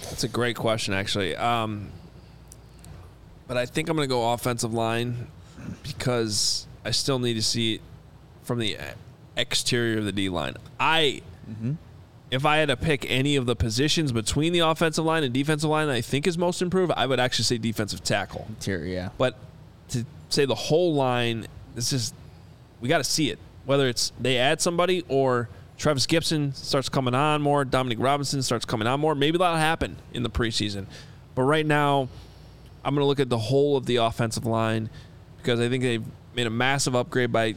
[0.04, 1.36] That's a great question, actually.
[1.36, 1.90] Um,
[3.48, 5.28] but I think I'm going to go offensive line
[5.82, 7.82] because I still need to see it
[8.44, 8.78] from the
[9.36, 10.54] exterior of the D line.
[10.80, 11.22] I,
[12.32, 15.70] if I had to pick any of the positions between the offensive line and defensive
[15.70, 16.92] line, that I think is most improved.
[16.96, 18.46] I would actually say defensive tackle.
[18.50, 19.10] Interior, yeah.
[19.18, 19.36] But
[19.90, 22.14] to say the whole line, it's just
[22.82, 23.40] we got to see it.
[23.66, 28.66] Whether it's they add somebody or Trevis Gipson starts coming on more, Dominique Robinson starts
[28.66, 29.16] coming on more.
[29.16, 30.86] Maybe that'll happen in the preseason.
[31.36, 32.10] But right now,
[32.84, 34.90] I'm going to look at the whole of the offensive line
[35.38, 36.04] because I think they've
[36.36, 37.56] made a massive upgrade by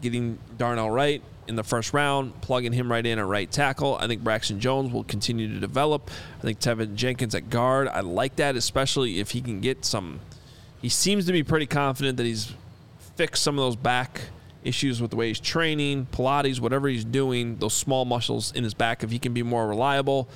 [0.00, 3.98] getting Darnell Wright in the first round, plugging him right in at right tackle.
[4.00, 6.08] I think Braxton Jones will continue to develop.
[6.38, 7.88] I think Teven Jenkins at guard.
[7.88, 10.20] I like that, especially if he can get some.
[10.80, 12.54] He seems to be pretty confident that he's
[13.16, 14.22] fixed some of those back
[14.62, 18.72] issues with the way he's training, Pilates, whatever he's doing, those small muscles in his
[18.72, 19.02] back.
[19.02, 20.28] If he can be more reliable,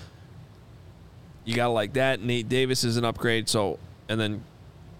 [1.44, 2.20] you got to like that.
[2.20, 3.48] Nate Davis is an upgrade.
[3.48, 4.42] So, and then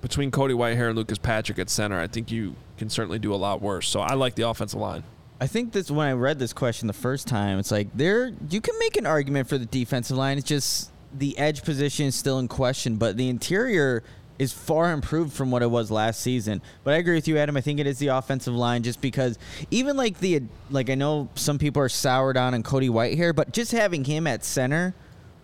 [0.01, 3.37] between Cody Whitehair and Lucas Patrick at center, I think you can certainly do a
[3.37, 3.89] lot worse.
[3.89, 5.03] So I like the offensive line.
[5.45, 8.63] I think this when I read this question the first time, it's like there you
[8.63, 10.39] can make an argument for the defensive line.
[10.39, 14.03] It's just the edge position is still in question, but the interior
[14.39, 16.63] is far improved from what it was last season.
[16.83, 17.59] But I agree with you, Adam.
[17.59, 19.39] I think it is the offensive line, just because
[19.71, 23.53] even like the like I know some people are soured on and Cody Whitehair, but
[23.53, 24.95] just having him at center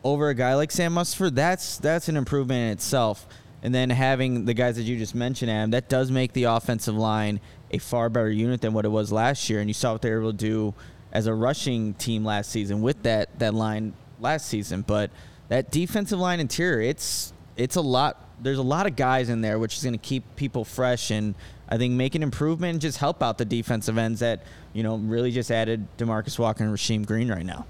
[0.03, 3.27] over a guy like Sam Mustipher, that's that's an improvement in itself.
[3.63, 6.97] And then having the guys that you just mentioned, Adam, that does make the offensive
[6.97, 7.39] line
[7.71, 9.61] a far better unit than what it was last year.
[9.61, 10.75] And you saw what they were able to do
[11.13, 14.83] as a rushing team last season with that that line last season.
[14.83, 15.11] But
[15.49, 18.25] that defensive line interior, it's it's a lot.
[18.43, 21.35] There's a lot of guys in there, which is going to keep people fresh and
[21.69, 24.43] I think make an improvement and just help out the defensive ends that
[24.73, 27.67] you know really just added Demarcus Walker and Rasheem Green right now.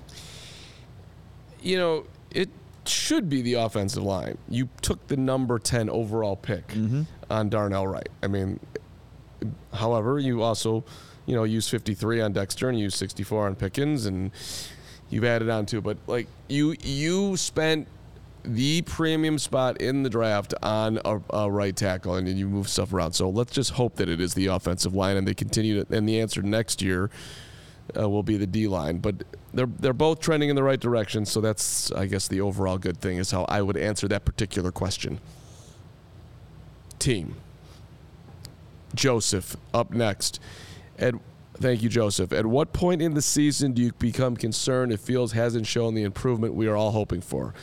[1.63, 2.49] You know, it
[2.87, 4.39] should be the offensive line.
[4.49, 7.03] You took the number 10 overall pick mm-hmm.
[7.31, 8.09] on Darnell Wright.
[8.23, 8.59] I mean,
[9.73, 10.85] however, you also,
[11.27, 14.31] you know, use 53 on Dexter and use 64 on Pickens and
[15.09, 15.81] you've added on too.
[15.81, 17.89] But like you, you spent
[18.43, 22.93] the premium spot in the draft on a, a right tackle and you move stuff
[22.93, 23.13] around.
[23.13, 26.09] So let's just hope that it is the offensive line and they continue to, and
[26.09, 27.11] the answer next year
[27.99, 28.99] uh, will be the D line.
[28.99, 31.27] But they're they're both trending in the right direction.
[31.27, 34.73] So that's I guess the overall good thing is how I would answer that particular
[34.73, 35.21] question.
[36.99, 37.37] Team.
[38.95, 40.41] Joseph up next.
[40.99, 41.15] At
[41.55, 42.33] thank you, Joseph.
[42.33, 46.03] At what point in the season do you become concerned if Fields hasn't shown the
[46.03, 47.55] improvement we are all hoping for?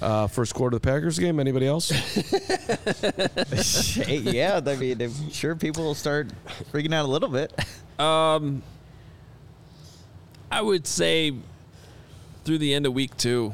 [0.00, 1.40] Uh, first quarter of the Packers game.
[1.40, 1.90] Anybody else?
[4.08, 6.28] yeah, I mean, I'm sure people will start
[6.72, 7.52] freaking out a little bit.
[7.98, 8.62] Um,
[10.50, 11.34] I would say
[12.44, 13.52] through the end of week two.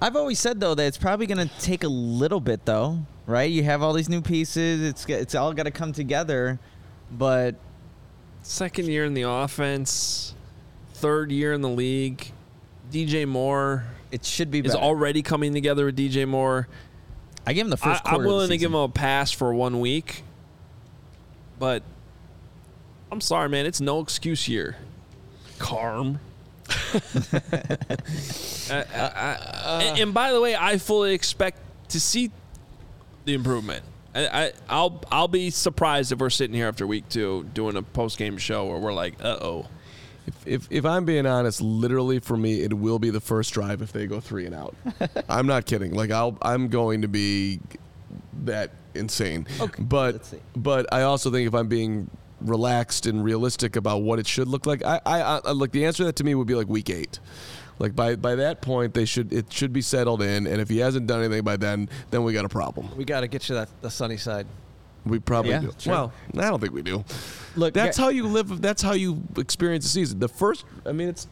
[0.00, 3.50] I've always said though that it's probably going to take a little bit though, right?
[3.50, 4.82] You have all these new pieces.
[4.82, 6.58] It's it's all got to come together,
[7.10, 7.56] but
[8.44, 10.34] Second year in the offense,
[10.94, 12.32] third year in the league.
[12.90, 16.68] DJ Moore it should be is already coming together with DJ Moore.
[17.46, 18.16] I give him the I, first I'm quarter.
[18.16, 20.22] of the willing to give him a pass for one week,
[21.58, 21.82] but
[23.10, 23.64] I'm sorry, man.
[23.64, 24.76] It's no excuse year.
[25.58, 26.20] Carm.
[26.68, 27.00] I-
[28.70, 31.58] I- I- uh, uh, and, and by the way, I fully expect
[31.90, 32.30] to see
[33.24, 33.84] the improvement.
[34.14, 37.82] I, I, I'll I'll be surprised if we're sitting here after week two doing a
[37.82, 39.66] post game show where we're like, uh oh.
[40.24, 43.82] If, if, if I'm being honest, literally for me, it will be the first drive
[43.82, 44.76] if they go three and out.
[45.28, 45.94] I'm not kidding.
[45.94, 47.58] Like I'll, I'm going to be
[48.44, 49.46] that insane.
[49.60, 50.38] Okay, But let's see.
[50.54, 52.08] but I also think if I'm being
[52.40, 55.98] relaxed and realistic about what it should look like, I, I, I like the answer
[55.98, 57.18] to that to me would be like week eight.
[57.78, 60.46] Like by by that point, they should it should be settled in.
[60.46, 62.88] And if he hasn't done anything by then, then we got a problem.
[62.96, 64.46] We got to get you that the sunny side.
[65.04, 65.72] We probably Yeah, do.
[65.78, 65.92] sure.
[65.92, 67.04] Well, I don't think we do.
[67.56, 68.62] Look, That's yeah- how you live.
[68.62, 70.20] That's how you experience the season.
[70.20, 71.26] The first, I mean, it's.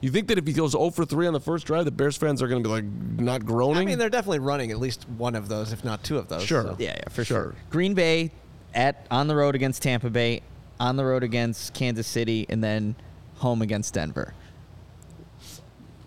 [0.00, 2.16] You think that if he goes 0 for 3 on the first drive, the Bears
[2.16, 2.84] fans are going to be like
[3.18, 3.82] not groaning?
[3.82, 6.44] I mean, they're definitely running at least one of those, if not two of those.
[6.44, 6.62] Sure.
[6.62, 6.76] so.
[6.78, 7.42] Yeah, yeah, for Sure.
[7.42, 7.54] sure.
[7.68, 8.30] Green Bay
[8.72, 10.40] at on the road against Tampa Bay,
[10.80, 12.94] on the road against Kansas City, and then
[13.38, 14.32] home against Denver.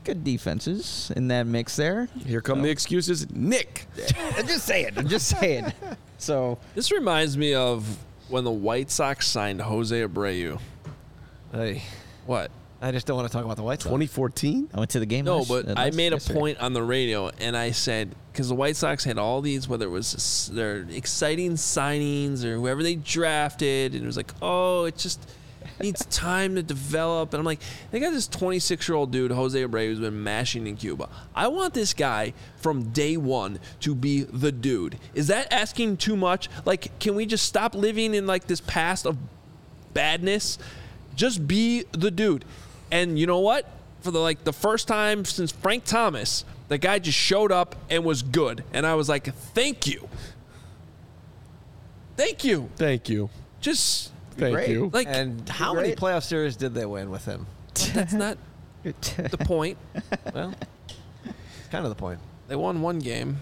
[0.03, 2.07] Good defenses in that mix there.
[2.25, 3.29] Here come the excuses.
[3.31, 3.85] Nick.
[4.37, 4.91] I'm just saying.
[4.97, 5.71] I'm just saying.
[6.17, 7.85] So This reminds me of
[8.29, 10.59] when the White Sox signed Jose Abreu.
[11.51, 11.83] Hey,
[12.25, 12.51] What?
[12.81, 13.89] I just don't want to talk about the White Sox.
[13.89, 14.69] 2014?
[14.73, 15.25] I went to the game.
[15.25, 18.15] No, last- but uh, I last- made a point on the radio, and I said
[18.31, 22.81] because the White Sox had all these, whether it was their exciting signings or whoever
[22.81, 25.19] they drafted, and it was like, oh, it just
[25.79, 27.33] needs time to develop.
[27.33, 27.59] And I'm like,
[27.91, 31.09] they got this 26 year old dude, Jose Abreu, who's been mashing in Cuba.
[31.35, 34.97] I want this guy from day one to be the dude.
[35.13, 36.49] Is that asking too much?
[36.65, 39.17] Like, can we just stop living in like this past of
[39.93, 40.57] badness?
[41.15, 42.45] Just be the dude.
[42.91, 43.69] And you know what?
[44.01, 48.05] For the like the first time since Frank Thomas, the guy just showed up and
[48.05, 48.63] was good.
[48.71, 50.07] And I was like, "Thank you.
[52.15, 53.29] Thank you." Thank you.
[53.59, 54.69] Just Thank Great.
[54.69, 54.89] you.
[54.93, 55.97] like And how many Great.
[55.99, 57.45] playoff series did they win with him?
[57.93, 58.37] that's not
[58.83, 59.77] the point.
[60.33, 60.53] Well,
[61.25, 62.19] it's kind of the point.
[62.47, 63.37] They won one game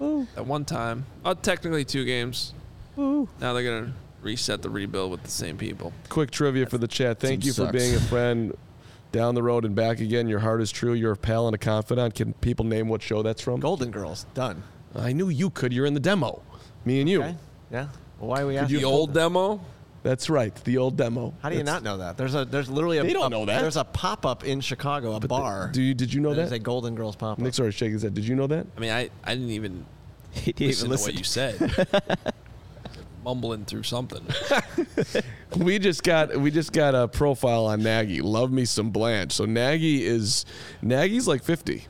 [0.00, 1.06] at one time.
[1.24, 2.54] Oh, technically two games.
[2.98, 3.28] Ooh.
[3.40, 3.92] Now they're gonna
[4.22, 5.92] reset the rebuild with the same people.
[6.08, 7.20] Quick trivia for the chat.
[7.20, 7.72] Thank Team you for sucks.
[7.72, 8.56] being a friend
[9.12, 10.28] down the road and back again.
[10.28, 10.92] Your heart is true.
[10.94, 12.14] You're a pal and a confidant.
[12.14, 13.60] Can people name what show that's from?
[13.60, 14.62] Golden Girls done.
[14.94, 15.72] I knew you could.
[15.72, 16.42] You're in the demo.
[16.84, 17.22] Me and you.
[17.22, 17.36] Okay.
[17.70, 17.88] Yeah.
[18.18, 18.78] Well, why are we asking?
[18.78, 19.60] The old demo.
[20.08, 20.54] That's right.
[20.64, 21.34] The old demo.
[21.42, 22.16] How do you That's- not know that?
[22.16, 23.60] There's a there's literally a They don't a- know that.
[23.60, 25.68] There's a pop up in Chicago, a bar.
[25.70, 26.36] Do you, did you know that?
[26.36, 26.56] There's that?
[26.56, 27.38] a Golden Girls pop up.
[27.38, 28.14] Nick's already shaking his head.
[28.14, 28.66] Did you know that?
[28.74, 29.84] I mean, I, I didn't even
[30.32, 32.14] He didn't listen, even to what you said.
[33.24, 34.24] mumbling through something.
[35.56, 38.22] we just got we just got a profile on Nagy.
[38.22, 39.32] Love me some Blanche.
[39.32, 40.46] So Nagy is
[40.80, 41.86] Nagy's like 50.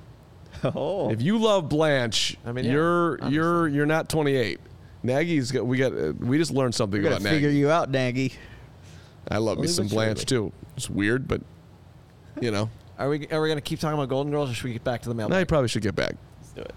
[0.65, 4.59] Oh, If you love Blanche, I mean, yeah, you're you're you're not 28.
[5.03, 7.91] Nagy's got we got uh, we just learned something we about gotta figure you out,
[7.91, 8.33] Nagy.
[9.31, 10.53] I love me some but Blanche too.
[10.77, 11.43] It's weird, but
[12.41, 14.73] you know, Are we are we gonna keep talking about Golden Girls, or should we
[14.73, 15.29] get back to the mail?
[15.29, 16.17] now you probably should get back.
[16.41, 16.75] Let's do it.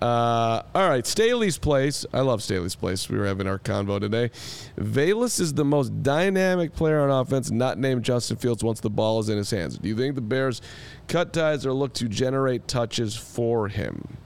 [0.00, 2.06] Uh, all right, Staley's place.
[2.12, 3.08] I love Staley's place.
[3.08, 4.30] We were having our convo today.
[4.76, 9.18] Velus is the most dynamic player on offense, not named Justin Fields once the ball
[9.18, 9.76] is in his hands.
[9.76, 10.62] Do you think the Bears
[11.08, 14.18] cut ties or look to generate touches for him?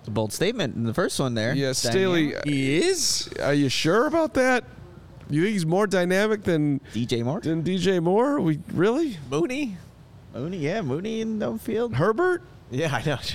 [0.00, 1.54] It's a bold statement in the first one there.
[1.54, 2.48] Yeah, Staley, Dynamic.
[2.48, 3.30] he uh, is.
[3.42, 4.64] are you sure about that?
[5.28, 7.40] You think he's more dynamic than DJ Moore.
[7.40, 8.40] than DJ Moore?
[8.40, 9.76] We really Mooney.
[10.34, 11.94] Mooney, yeah, Mooney in the field.
[11.94, 12.42] Herbert?
[12.70, 13.18] Yeah, I know.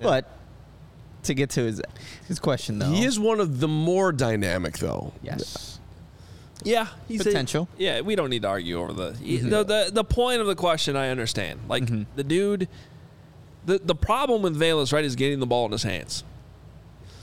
[0.00, 0.30] But
[1.24, 1.82] to get to his
[2.28, 5.12] his question though, He is one of the more dynamic though.
[5.22, 5.80] yes.
[6.64, 7.68] Yeah, he's a- Potential.
[7.76, 9.48] yeah, we don't need to argue over the mm-hmm.
[9.48, 10.96] the, the the point of the question.
[10.96, 11.60] I understand.
[11.68, 12.02] Like mm-hmm.
[12.14, 12.68] the dude,
[13.68, 16.24] the the problem with Velus right is getting the ball in his hands.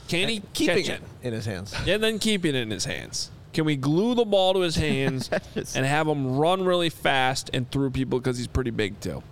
[0.08, 1.74] Can he Keeping catch it in his hands.
[1.86, 3.30] and then keeping it in his hands?
[3.52, 5.28] Can we glue the ball to his hands
[5.74, 9.22] and have him run really fast and through people because he's pretty big too?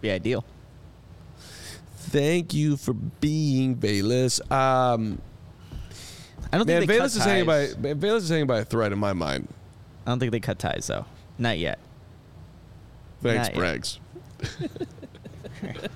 [0.00, 0.44] Be ideal.
[1.96, 4.40] Thank you for being Velus.
[4.50, 5.20] Um,
[6.52, 7.78] I don't man, think they Velus cut is hanging by ties.
[7.78, 9.48] man, Velus is hanging by a thread in my mind.
[10.06, 11.04] I don't think they cut ties though.
[11.38, 11.78] Not yet.
[13.22, 13.98] Thanks, Not yet.
[15.62, 15.88] Braggs.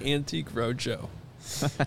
[0.04, 1.08] Antique Roadshow.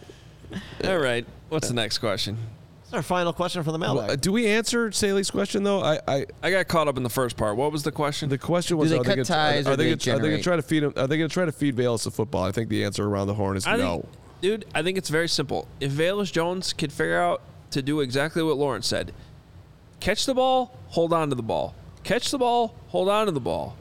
[0.85, 2.37] All right, what's the next question?
[2.83, 4.11] That's our final question for the Well, mailbag.
[4.11, 5.81] uh, do we answer Staley's question though?
[5.81, 7.55] I, I I got caught up in the first part.
[7.55, 8.27] What was the question?
[8.29, 10.29] the question was they are cut gonna, ties are, or they, they gonna, are they
[10.29, 10.93] gonna try to feed him?
[10.97, 12.43] Are they gonna try to feed Velus the football?
[12.43, 14.01] I think the answer around the horn is I no.
[14.01, 14.05] think,
[14.41, 15.67] dude, I think it's very simple.
[15.79, 17.41] If Velus Jones could figure out
[17.71, 19.13] to do exactly what Lawrence said,
[20.01, 23.39] catch the ball, hold on to the ball, catch the ball, hold on to the
[23.39, 23.77] ball,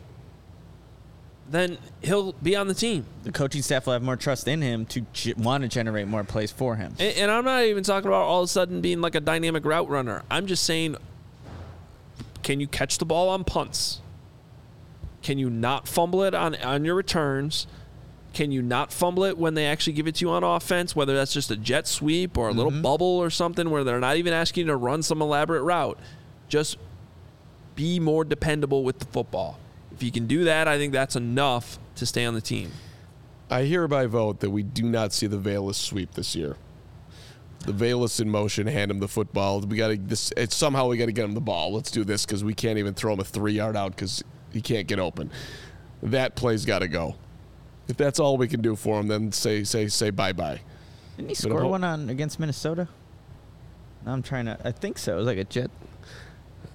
[1.51, 3.05] then he'll be on the team.
[3.24, 6.22] The coaching staff will have more trust in him to g- want to generate more
[6.22, 6.94] plays for him.
[7.01, 9.64] And, and I'm not even talking about all of a sudden being like a dynamic
[9.64, 10.22] route runner.
[10.30, 10.96] I'm just saying,
[12.44, 14.01] can you catch the ball on punts?
[15.22, 17.66] Can you not fumble it on, on your returns?
[18.32, 21.14] Can you not fumble it when they actually give it to you on offense, whether
[21.14, 22.82] that's just a jet sweep or a little mm-hmm.
[22.82, 25.98] bubble or something where they're not even asking you to run some elaborate route?
[26.48, 26.78] Just
[27.74, 29.59] be more dependable with the football.
[30.01, 32.72] If you can do that, I think that's enough to stay on the team.
[33.51, 36.57] I hereby vote that we do not see the Velus sweep this year.
[37.66, 39.61] The Velus in motion, hand him the football.
[39.61, 40.32] We got to this.
[40.38, 41.74] It's somehow we got to get him the ball.
[41.74, 44.24] Let's do this because we can't even throw him a three yard out because
[44.55, 45.30] he can't get open.
[46.03, 47.16] That play's got to go.
[47.86, 50.62] If that's all we can do for him, then say say say bye bye.
[51.18, 52.88] Didn't he But score one on against Minnesota?
[54.07, 54.57] I'm trying to.
[54.64, 55.12] I think so.
[55.12, 55.70] It was like a jet.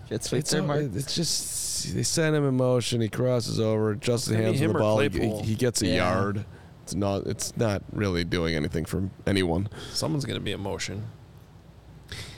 [0.10, 0.82] Jet sweep It's, there, all- Mark.
[0.94, 3.02] it's just they send him in motion.
[3.02, 3.96] He crosses over.
[3.96, 5.00] Justin Maybe hands him him the ball.
[5.00, 5.96] He, he gets a Yeah.
[6.14, 6.46] yard.
[6.84, 7.26] It's not.
[7.26, 9.70] It's not really doing anything for anyone.
[9.92, 11.04] Someone's going to be in motion.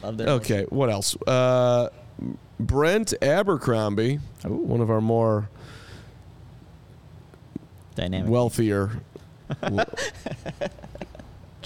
[0.01, 0.29] Love that.
[0.29, 1.17] Okay, what else?
[1.27, 1.89] Uh,
[2.59, 5.49] Brent Abercrombie, one of our more
[7.95, 8.29] Dynamic.
[8.29, 9.01] wealthier
[9.61, 9.83] w-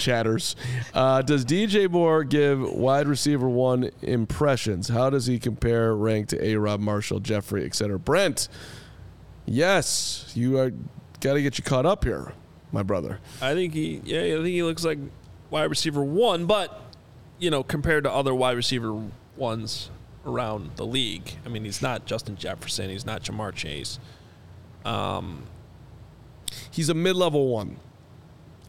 [0.01, 0.55] chatters.
[0.93, 4.89] Uh, does DJ Moore give wide receiver one impressions?
[4.89, 6.55] How does he compare rank to A.
[6.55, 7.97] Rob Marshall, Jeffery, etc.?
[7.97, 8.49] Brent,
[9.45, 10.71] yes, you are
[11.21, 12.33] got to get you caught up here,
[12.71, 13.19] my brother.
[13.41, 14.99] I think he, yeah, I think he looks like
[15.49, 16.81] wide receiver one, but
[17.39, 19.89] you know, compared to other wide receiver ones
[20.25, 23.99] around the league, I mean, he's not Justin Jefferson, he's not Ja'Marr Chase.
[24.83, 25.43] Um,
[26.69, 27.77] He's a mid-level one.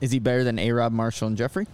[0.02, 0.70] Is he better than A.
[0.72, 1.66] Rob, Marshall, and Jeffery?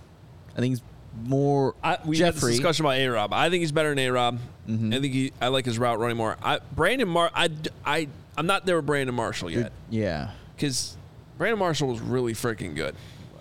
[0.56, 0.82] I think he's
[1.24, 3.32] more I, we had this discussion about A Rob.
[3.32, 4.38] I think he's better than A Rob.
[4.68, 4.94] Mhm.
[4.94, 6.36] I think he, I like his route running more.
[6.42, 7.48] I Brandon Mar, I,
[7.84, 8.06] I,
[8.36, 10.30] I'm not there with Brandon Marshall yet Yeah.
[10.54, 10.96] because
[11.38, 12.94] Brandon Marshall was really freaking good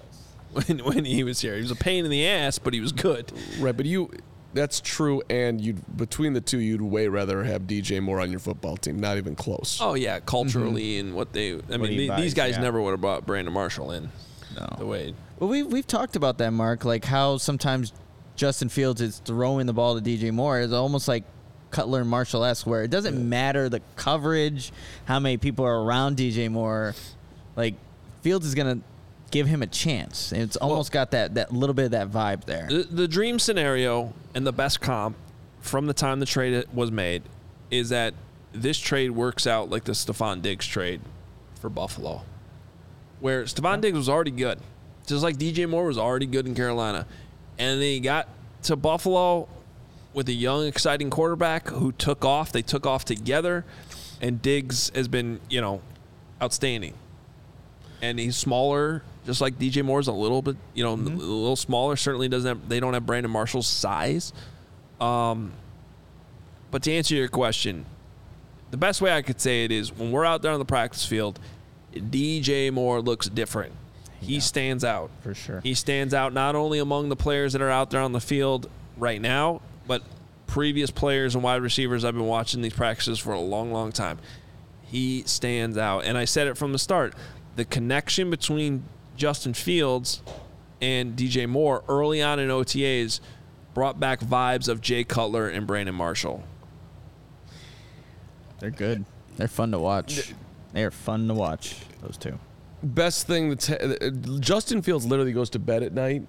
[0.54, 1.56] when when he was here.
[1.56, 3.32] He was a pain in the ass, but he was good.
[3.60, 4.10] Right, but you
[4.54, 8.40] that's true and you between the two you'd way rather have DJ Moore on your
[8.40, 9.78] football team, not even close.
[9.82, 11.54] Oh yeah, culturally and what they.
[11.70, 12.62] I mean, he the- buys, these guys yeah.
[12.62, 14.10] never would have brought Brandon Marshall in
[14.58, 14.86] the No.
[14.86, 15.14] way.
[15.40, 16.86] Well, we've we've talked about that, Mark.
[16.86, 17.94] Like how sometimes
[18.36, 20.60] Justin Fields is throwing the ball to DJ Moore.
[20.60, 21.24] It's almost like
[21.72, 24.72] Cutler and Marshall esque, where it doesn't matter the coverage,
[25.06, 26.96] how many people are around DJ Moore.
[27.56, 27.76] Like
[28.22, 28.80] Fields is gonna
[29.32, 30.32] give him a chance.
[30.32, 32.68] It's almost got that that little bit of that vibe there.
[32.70, 35.16] The, the dream scenario and the best comp
[35.60, 37.24] from the time the trade was made
[37.70, 38.14] is that
[38.54, 41.02] this trade works out like the Stefon Diggs trade
[41.60, 42.22] for Buffalo,
[43.20, 44.60] where Stefon Diggs was already good,
[45.06, 47.06] just like DJ Moore was already good in Carolina,
[47.58, 48.28] and then he got
[48.64, 49.48] to Buffalo
[50.14, 52.52] with a young, exciting quarterback who took off.
[52.52, 53.66] They took off together,
[54.22, 55.82] and Diggs has been, you know,
[56.42, 56.94] outstanding.
[58.02, 61.96] And he's smaller, just like DJ Moore's a little bit, you know, a little smaller.
[61.96, 62.70] Certainly doesn't have.
[62.70, 64.34] They don't have Brandon Marshall's size.
[65.00, 65.52] Um,
[66.72, 67.86] but to answer your question,
[68.72, 71.06] the best way I could say it is when we're out there on the practice
[71.06, 71.40] field,
[72.04, 73.74] DJ Moore looks different.
[74.20, 75.12] He stands out.
[75.22, 75.62] For sure.
[75.62, 78.70] He stands out not only among the players that are out there on the field
[78.98, 80.02] right now, but
[80.48, 82.04] previous players and wide receivers.
[82.04, 84.18] I've been watching these practices for a long, long time.
[84.84, 86.04] He stands out.
[86.06, 87.14] And I said it from the start
[87.56, 88.84] the connection between
[89.16, 90.22] Justin Fields
[90.80, 93.20] and DJ Moore early on in OTAs
[93.74, 96.44] brought back vibes of Jay Cutler and Brandon Marshall.
[98.60, 99.06] They're good.
[99.38, 100.34] They're fun to watch.
[100.74, 101.76] They are fun to watch.
[102.02, 102.38] Those two.
[102.84, 106.22] Best thing that's uh, Justin Fields literally goes to bed at night.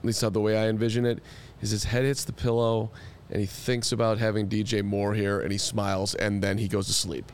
[0.00, 1.20] At least how the way I envision it
[1.60, 2.90] is his head hits the pillow
[3.30, 6.86] and he thinks about having DJ Moore here and he smiles and then he goes
[6.86, 7.30] to sleep.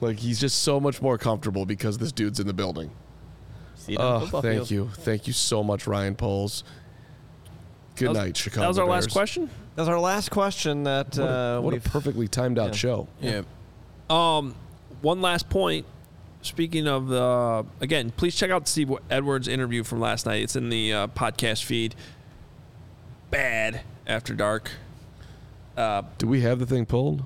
[0.00, 2.90] Like he's just so much more comfortable because this dude's in the building.
[3.76, 4.70] See it on Oh, football thank field.
[4.70, 6.64] you, thank you so much, Ryan Poles.
[7.96, 8.60] Good was- night, Chicago.
[8.62, 9.12] That was our last Bears.
[9.12, 9.50] question.
[9.74, 10.84] That's our last question.
[10.84, 12.72] That What, a, uh, what a perfectly timed out yeah.
[12.74, 13.08] show.
[13.20, 13.42] Yeah.
[14.10, 14.54] Um,
[15.02, 15.86] one last point.
[16.42, 20.42] Speaking of the again, please check out Steve Edwards' interview from last night.
[20.42, 21.94] It's in the uh, podcast feed.
[23.30, 24.70] Bad after dark.
[25.76, 27.24] Uh, Do we have the thing pulled?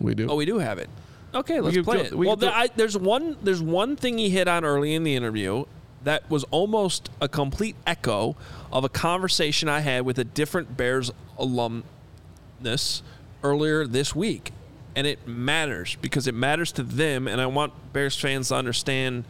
[0.00, 0.28] We do.
[0.28, 0.88] oh, we do have it.
[1.34, 2.14] Okay, let's play it.
[2.14, 3.36] we Well, go- I, there's one.
[3.42, 5.64] There's one thing he hit on early in the interview
[6.04, 8.36] that was almost a complete echo
[8.70, 13.02] of a conversation I had with a different Bears alumnus
[13.42, 14.52] earlier this week.
[14.96, 17.26] And it matters because it matters to them.
[17.28, 19.24] And I want Bears fans to understand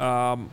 [0.00, 0.50] um,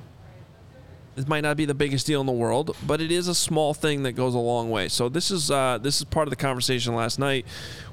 [1.16, 3.74] this might not be the biggest deal in the world, but it is a small
[3.74, 4.88] thing that goes a long way.
[4.88, 7.46] So this is uh, this is part of the conversation last night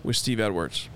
[0.02, 0.90] with Steve Edwards.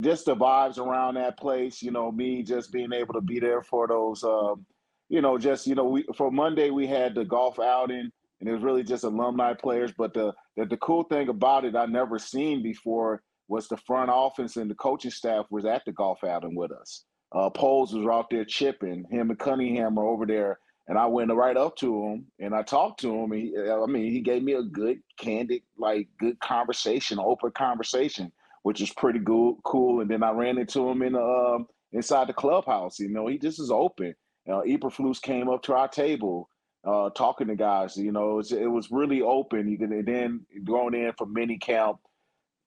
[0.00, 1.82] just the vibes around that place.
[1.82, 4.24] You know, me just being able to be there for those.
[4.24, 4.64] Um,
[5.10, 8.10] you know, just you know, we for Monday we had the golf outing,
[8.40, 9.92] and it was really just alumni players.
[9.96, 14.10] But the the, the cool thing about it, I never seen before, was the front
[14.10, 17.04] office and the coaching staff was at the golf outing with us.
[17.34, 19.04] Uh, Poles was out there chipping.
[19.10, 20.58] Him and Cunningham are over there.
[20.86, 23.32] And I went right up to him and I talked to him.
[23.32, 28.32] He, I mean, he gave me a good, candid, like good conversation, open conversation
[28.62, 30.00] which is pretty good, cool.
[30.00, 32.98] And then I ran into him in the um, inside the clubhouse.
[32.98, 34.14] You know, he just is open.
[34.46, 36.50] Uh, Eberflus came up to our table,
[36.86, 37.96] uh, talking to guys.
[37.96, 39.68] You know, it was, it was really open.
[39.68, 41.98] You can and then going in for mini camp,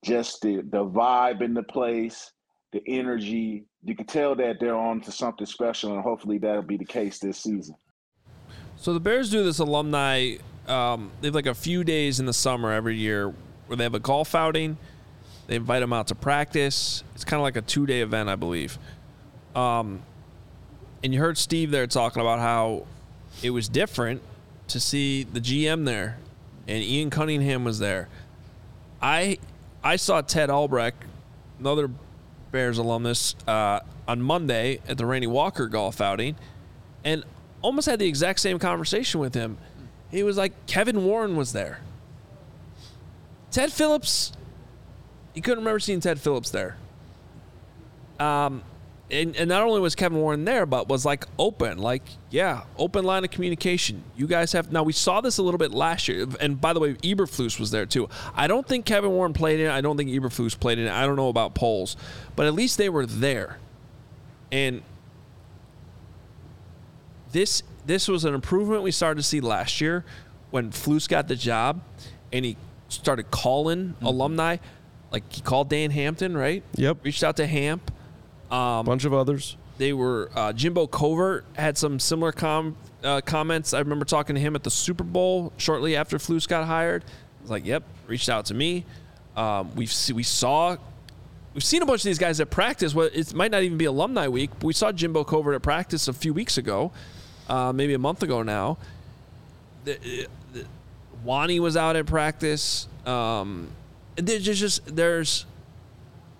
[0.03, 2.31] just the the vibe in the place,
[2.71, 3.65] the energy.
[3.83, 7.19] You can tell that they're on to something special, and hopefully that'll be the case
[7.19, 7.75] this season.
[8.77, 10.35] So the Bears do this alumni.
[10.67, 13.33] Um, they have like a few days in the summer every year
[13.67, 14.77] where they have a golf outing.
[15.47, 17.03] They invite them out to practice.
[17.15, 18.77] It's kind of like a two day event, I believe.
[19.55, 20.01] Um,
[21.03, 22.85] and you heard Steve there talking about how
[23.41, 24.21] it was different
[24.67, 26.17] to see the GM there,
[26.67, 28.07] and Ian Cunningham was there.
[29.01, 29.39] I
[29.83, 31.03] I saw Ted Albrecht,
[31.59, 31.89] another
[32.51, 36.35] Bears alumnus, uh, on Monday at the Randy Walker golf outing,
[37.03, 37.23] and
[37.61, 39.57] almost had the exact same conversation with him.
[40.09, 41.79] He was like, Kevin Warren was there.
[43.51, 44.33] Ted Phillips,
[45.33, 46.77] you couldn't remember seeing Ted Phillips there.
[48.19, 48.63] Um,
[49.11, 53.03] and, and not only was Kevin Warren there, but was like open, like, yeah, open
[53.03, 54.03] line of communication.
[54.15, 56.25] You guys have, now we saw this a little bit last year.
[56.39, 58.07] And by the way, Eberflus was there too.
[58.33, 59.71] I don't think Kevin Warren played in it.
[59.71, 60.91] I don't think Eberflus played in it.
[60.91, 61.97] I don't know about Poles,
[62.35, 63.57] but at least they were there.
[64.51, 64.81] And
[67.31, 70.05] this this was an improvement we started to see last year
[70.51, 71.81] when Flus got the job
[72.31, 72.57] and he
[72.89, 74.05] started calling mm-hmm.
[74.05, 74.57] alumni.
[75.11, 76.63] Like he called Dan Hampton, right?
[76.75, 77.03] Yep.
[77.03, 77.90] Reached out to Hamp.
[78.51, 79.55] Um, Bunch of others.
[79.77, 83.73] they were uh, Jimbo Covert had some similar com- uh, comments.
[83.73, 87.03] I remember talking to him at the Super Bowl shortly after Flus got hired.
[87.03, 88.85] I was like, "Yep," reached out to me.
[89.35, 90.75] Um, we've see, we saw
[91.53, 92.93] we've seen a bunch of these guys at practice.
[92.93, 94.51] Well, it might not even be alumni week.
[94.59, 96.91] But we saw Jimbo Covert at practice a few weeks ago,
[97.49, 98.77] uh, maybe a month ago now.
[99.85, 100.65] The, the,
[101.23, 102.87] Wani was out at practice.
[103.05, 103.69] Um,
[104.15, 105.45] there's just, just there's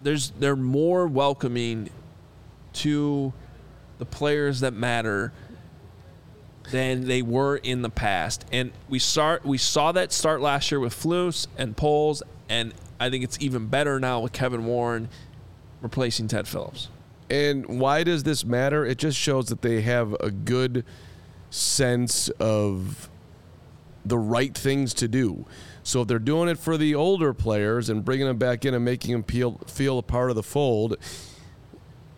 [0.02, 1.90] there's they're more welcoming
[2.74, 3.34] to
[3.98, 5.32] the players that matter
[6.72, 8.46] than they were in the past.
[8.52, 13.10] And we start we saw that start last year with Flus and Poles, and I
[13.10, 15.10] think it's even better now with Kevin Warren
[15.82, 16.90] replacing Ted Phillips.
[17.30, 18.86] And why does this matter?
[18.86, 20.86] It just shows that they have a good
[21.50, 23.10] sense of
[24.06, 25.46] the right things to do.
[25.84, 28.84] So if they're doing it for the older players and bringing them back in and
[28.84, 30.98] making them feel feel a part of the fold,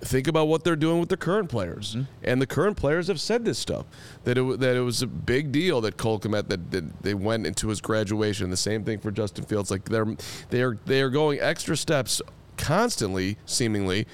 [0.04, 1.96] think about what they're doing with the current players.
[1.96, 2.04] Mm-hmm.
[2.24, 3.86] And the current players have said this stuff
[4.24, 7.46] that it that it was a big deal that Cole Kmet that, that they went
[7.46, 8.50] into his graduation.
[8.50, 9.72] The same thing for Justin Fields.
[9.72, 10.16] Like they're
[10.50, 12.22] they are they are going extra steps
[12.58, 14.08] constantly, seemingly.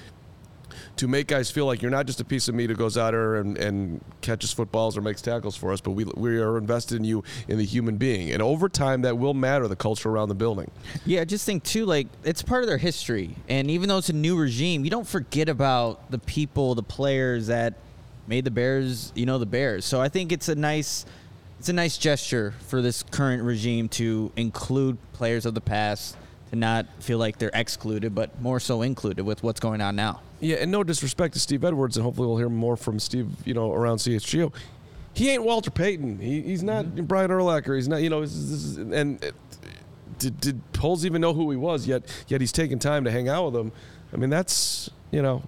[0.96, 3.12] To make guys feel like you're not just a piece of meat who goes out
[3.12, 6.96] there and, and catches footballs or makes tackles for us, but we, we are invested
[6.96, 8.30] in you in the human being.
[8.32, 10.70] And over time, that will matter the culture around the building.
[11.06, 14.10] Yeah, I just think too, like it's part of their history, and even though it's
[14.10, 17.74] a new regime, you don't forget about the people, the players that
[18.26, 19.86] made the Bears, you know, the Bears.
[19.86, 21.06] So I think it's a nice,
[21.58, 26.16] it's a nice gesture for this current regime to include players of the past,
[26.50, 30.20] to not feel like they're excluded, but more so included with what's going on now.
[30.40, 33.54] Yeah, and no disrespect to Steve Edwards, and hopefully we'll hear more from Steve, you
[33.54, 34.52] know, around CHGO.
[35.12, 36.18] He ain't Walter Payton.
[36.18, 37.74] He, he's not Brian Urlacher.
[37.76, 39.30] He's not, you know, this is, and uh,
[40.18, 42.02] did, did Poles even know who he was yet?
[42.28, 43.72] Yet he's taking time to hang out with him.
[44.12, 45.42] I mean, that's you know,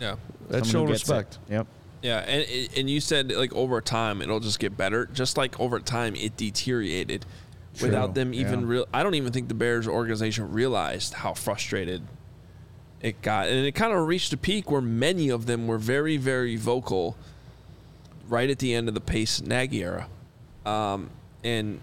[0.00, 0.16] Yeah.
[0.48, 1.12] that's Someone showing who gets it.
[1.12, 1.38] respect.
[1.50, 1.66] Yep.
[2.02, 5.06] Yeah, and and you said like over time it'll just get better.
[5.06, 7.24] Just like over time it deteriorated,
[7.82, 8.66] without them even yeah.
[8.66, 8.88] real.
[8.92, 12.02] I don't even think the Bears organization realized how frustrated
[13.00, 16.16] it got, and it kind of reached a peak where many of them were very
[16.16, 17.16] very vocal.
[18.28, 20.08] Right at the end of the Pace Nagy era,
[20.64, 21.10] um,
[21.44, 21.78] and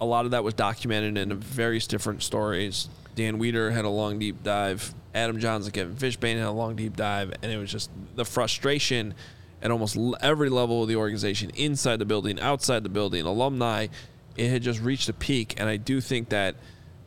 [0.00, 2.88] a lot of that was documented in various different stories.
[3.16, 4.94] Dan Wiederer had a long deep dive.
[5.14, 8.24] Adam Jahns and Kevin Fishbain had a long deep dive, and it was just the
[8.24, 9.14] frustration
[9.62, 13.88] at almost every level of the organization, inside the building, outside the building, alumni.
[14.36, 16.54] It had just reached a peak, and I do think that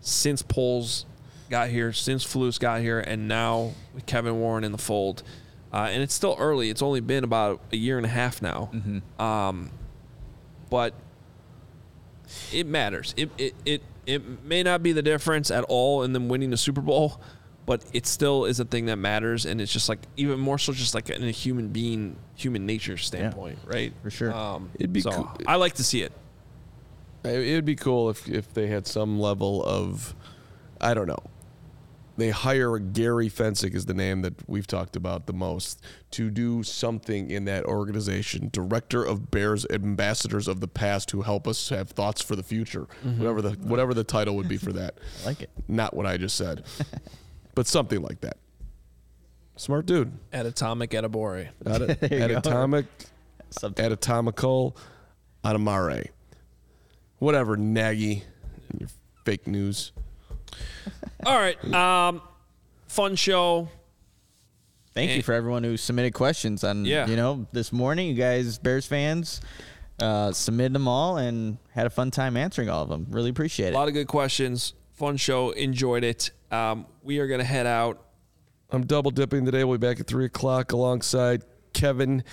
[0.01, 1.05] since Poles
[1.49, 5.23] got here, since Flus got here, and now with Kevin Warren in the fold,
[5.71, 6.69] uh, and it's still early.
[6.69, 8.69] It's only been about a year and a half now,
[9.19, 9.71] um,
[10.69, 10.93] but
[12.51, 13.13] it matters.
[13.17, 16.57] It, it it it may not be the difference at all in them winning the
[16.57, 17.19] Super Bowl,
[17.65, 20.73] but it still is a thing that matters, and it's just like even more so,
[20.73, 23.93] just like in a human being, human nature standpoint, right?
[24.03, 24.33] for sure.
[24.33, 26.11] Um, It'd be so cool- I like to see it.
[27.23, 30.13] It would be cool if if they had some level of,
[30.81, 31.23] I don't know.
[32.15, 36.61] They hire Gary Fencik is the name that we've talked about the most to do
[36.61, 38.49] something in that organization.
[38.53, 42.87] Director of Bears Ambassadors of the Past who help us have thoughts for the future.
[43.03, 43.19] Mm-hmm.
[43.19, 44.99] Whatever the whatever the title would be for that.
[45.23, 45.49] I like it.
[45.67, 46.65] Not what I just said,
[47.55, 48.37] but something like that.
[49.55, 50.11] Smart dude.
[50.31, 51.49] At Atomic Edibore.
[51.65, 52.37] At, you at go.
[52.37, 52.85] atomic,
[53.49, 53.85] Something.
[53.85, 54.75] anatomical,
[55.43, 56.09] atomare.
[57.19, 58.23] Whatever, Nagy.
[58.69, 58.89] and Your
[59.25, 59.91] fake news.
[61.25, 62.21] All right, um,
[62.87, 63.69] fun show.
[64.93, 67.07] Thank you for everyone who submitted questions on Yeah.
[67.07, 68.07] you know this morning.
[68.09, 69.41] You guys, Bears fans,
[69.99, 73.07] uh, submitted them all and had a fun time answering all of them.
[73.09, 73.73] Really appreciate it.
[73.73, 74.73] A lot of good questions.
[74.93, 75.49] Fun show.
[75.51, 76.29] Enjoyed it.
[76.51, 78.05] Um, we are gonna head out.
[78.69, 79.63] I'm double dipping today.
[79.63, 81.43] We'll be back at three o'clock alongside
[81.73, 82.23] Kevin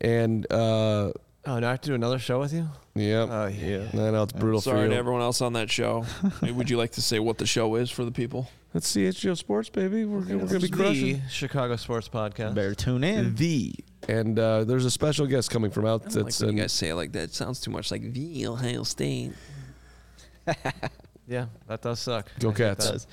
[0.00, 1.12] and uh
[1.48, 2.68] Oh, now I have to do another show with you?
[2.94, 3.26] yeah.
[3.28, 3.88] Oh, yeah.
[3.94, 4.88] I know it's brutal for Sorry you.
[4.90, 6.04] to everyone else on that show.
[6.42, 8.50] Would you like to say what the show is for the people?
[8.74, 10.04] Let's see HBO Sports, baby.
[10.04, 11.22] We're, we're gonna be crushing.
[11.22, 11.28] The.
[11.30, 12.54] Chicago Sports Podcast.
[12.54, 13.34] Better tune in.
[13.34, 13.74] The
[14.10, 16.02] and uh, there's a special guest coming from out.
[16.02, 17.22] That's like when you guys say it like that.
[17.24, 19.32] It sounds too much like the Ohio State.
[21.30, 22.30] Yeah, that does suck.
[22.40, 23.06] Go I hate Cats.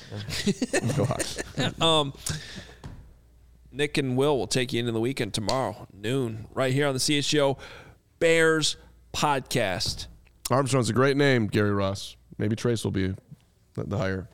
[0.71, 0.93] that.
[0.95, 1.81] Go Hawks.
[1.81, 2.13] Um,
[3.73, 6.99] Nick and Will will take you into the weekend tomorrow noon right here on the
[6.99, 7.57] CHGO
[8.19, 8.77] Bears
[9.13, 10.07] podcast.
[10.49, 12.15] Armstrong's a great name, Gary Ross.
[12.37, 13.15] Maybe Trace will be
[13.75, 14.29] the higher.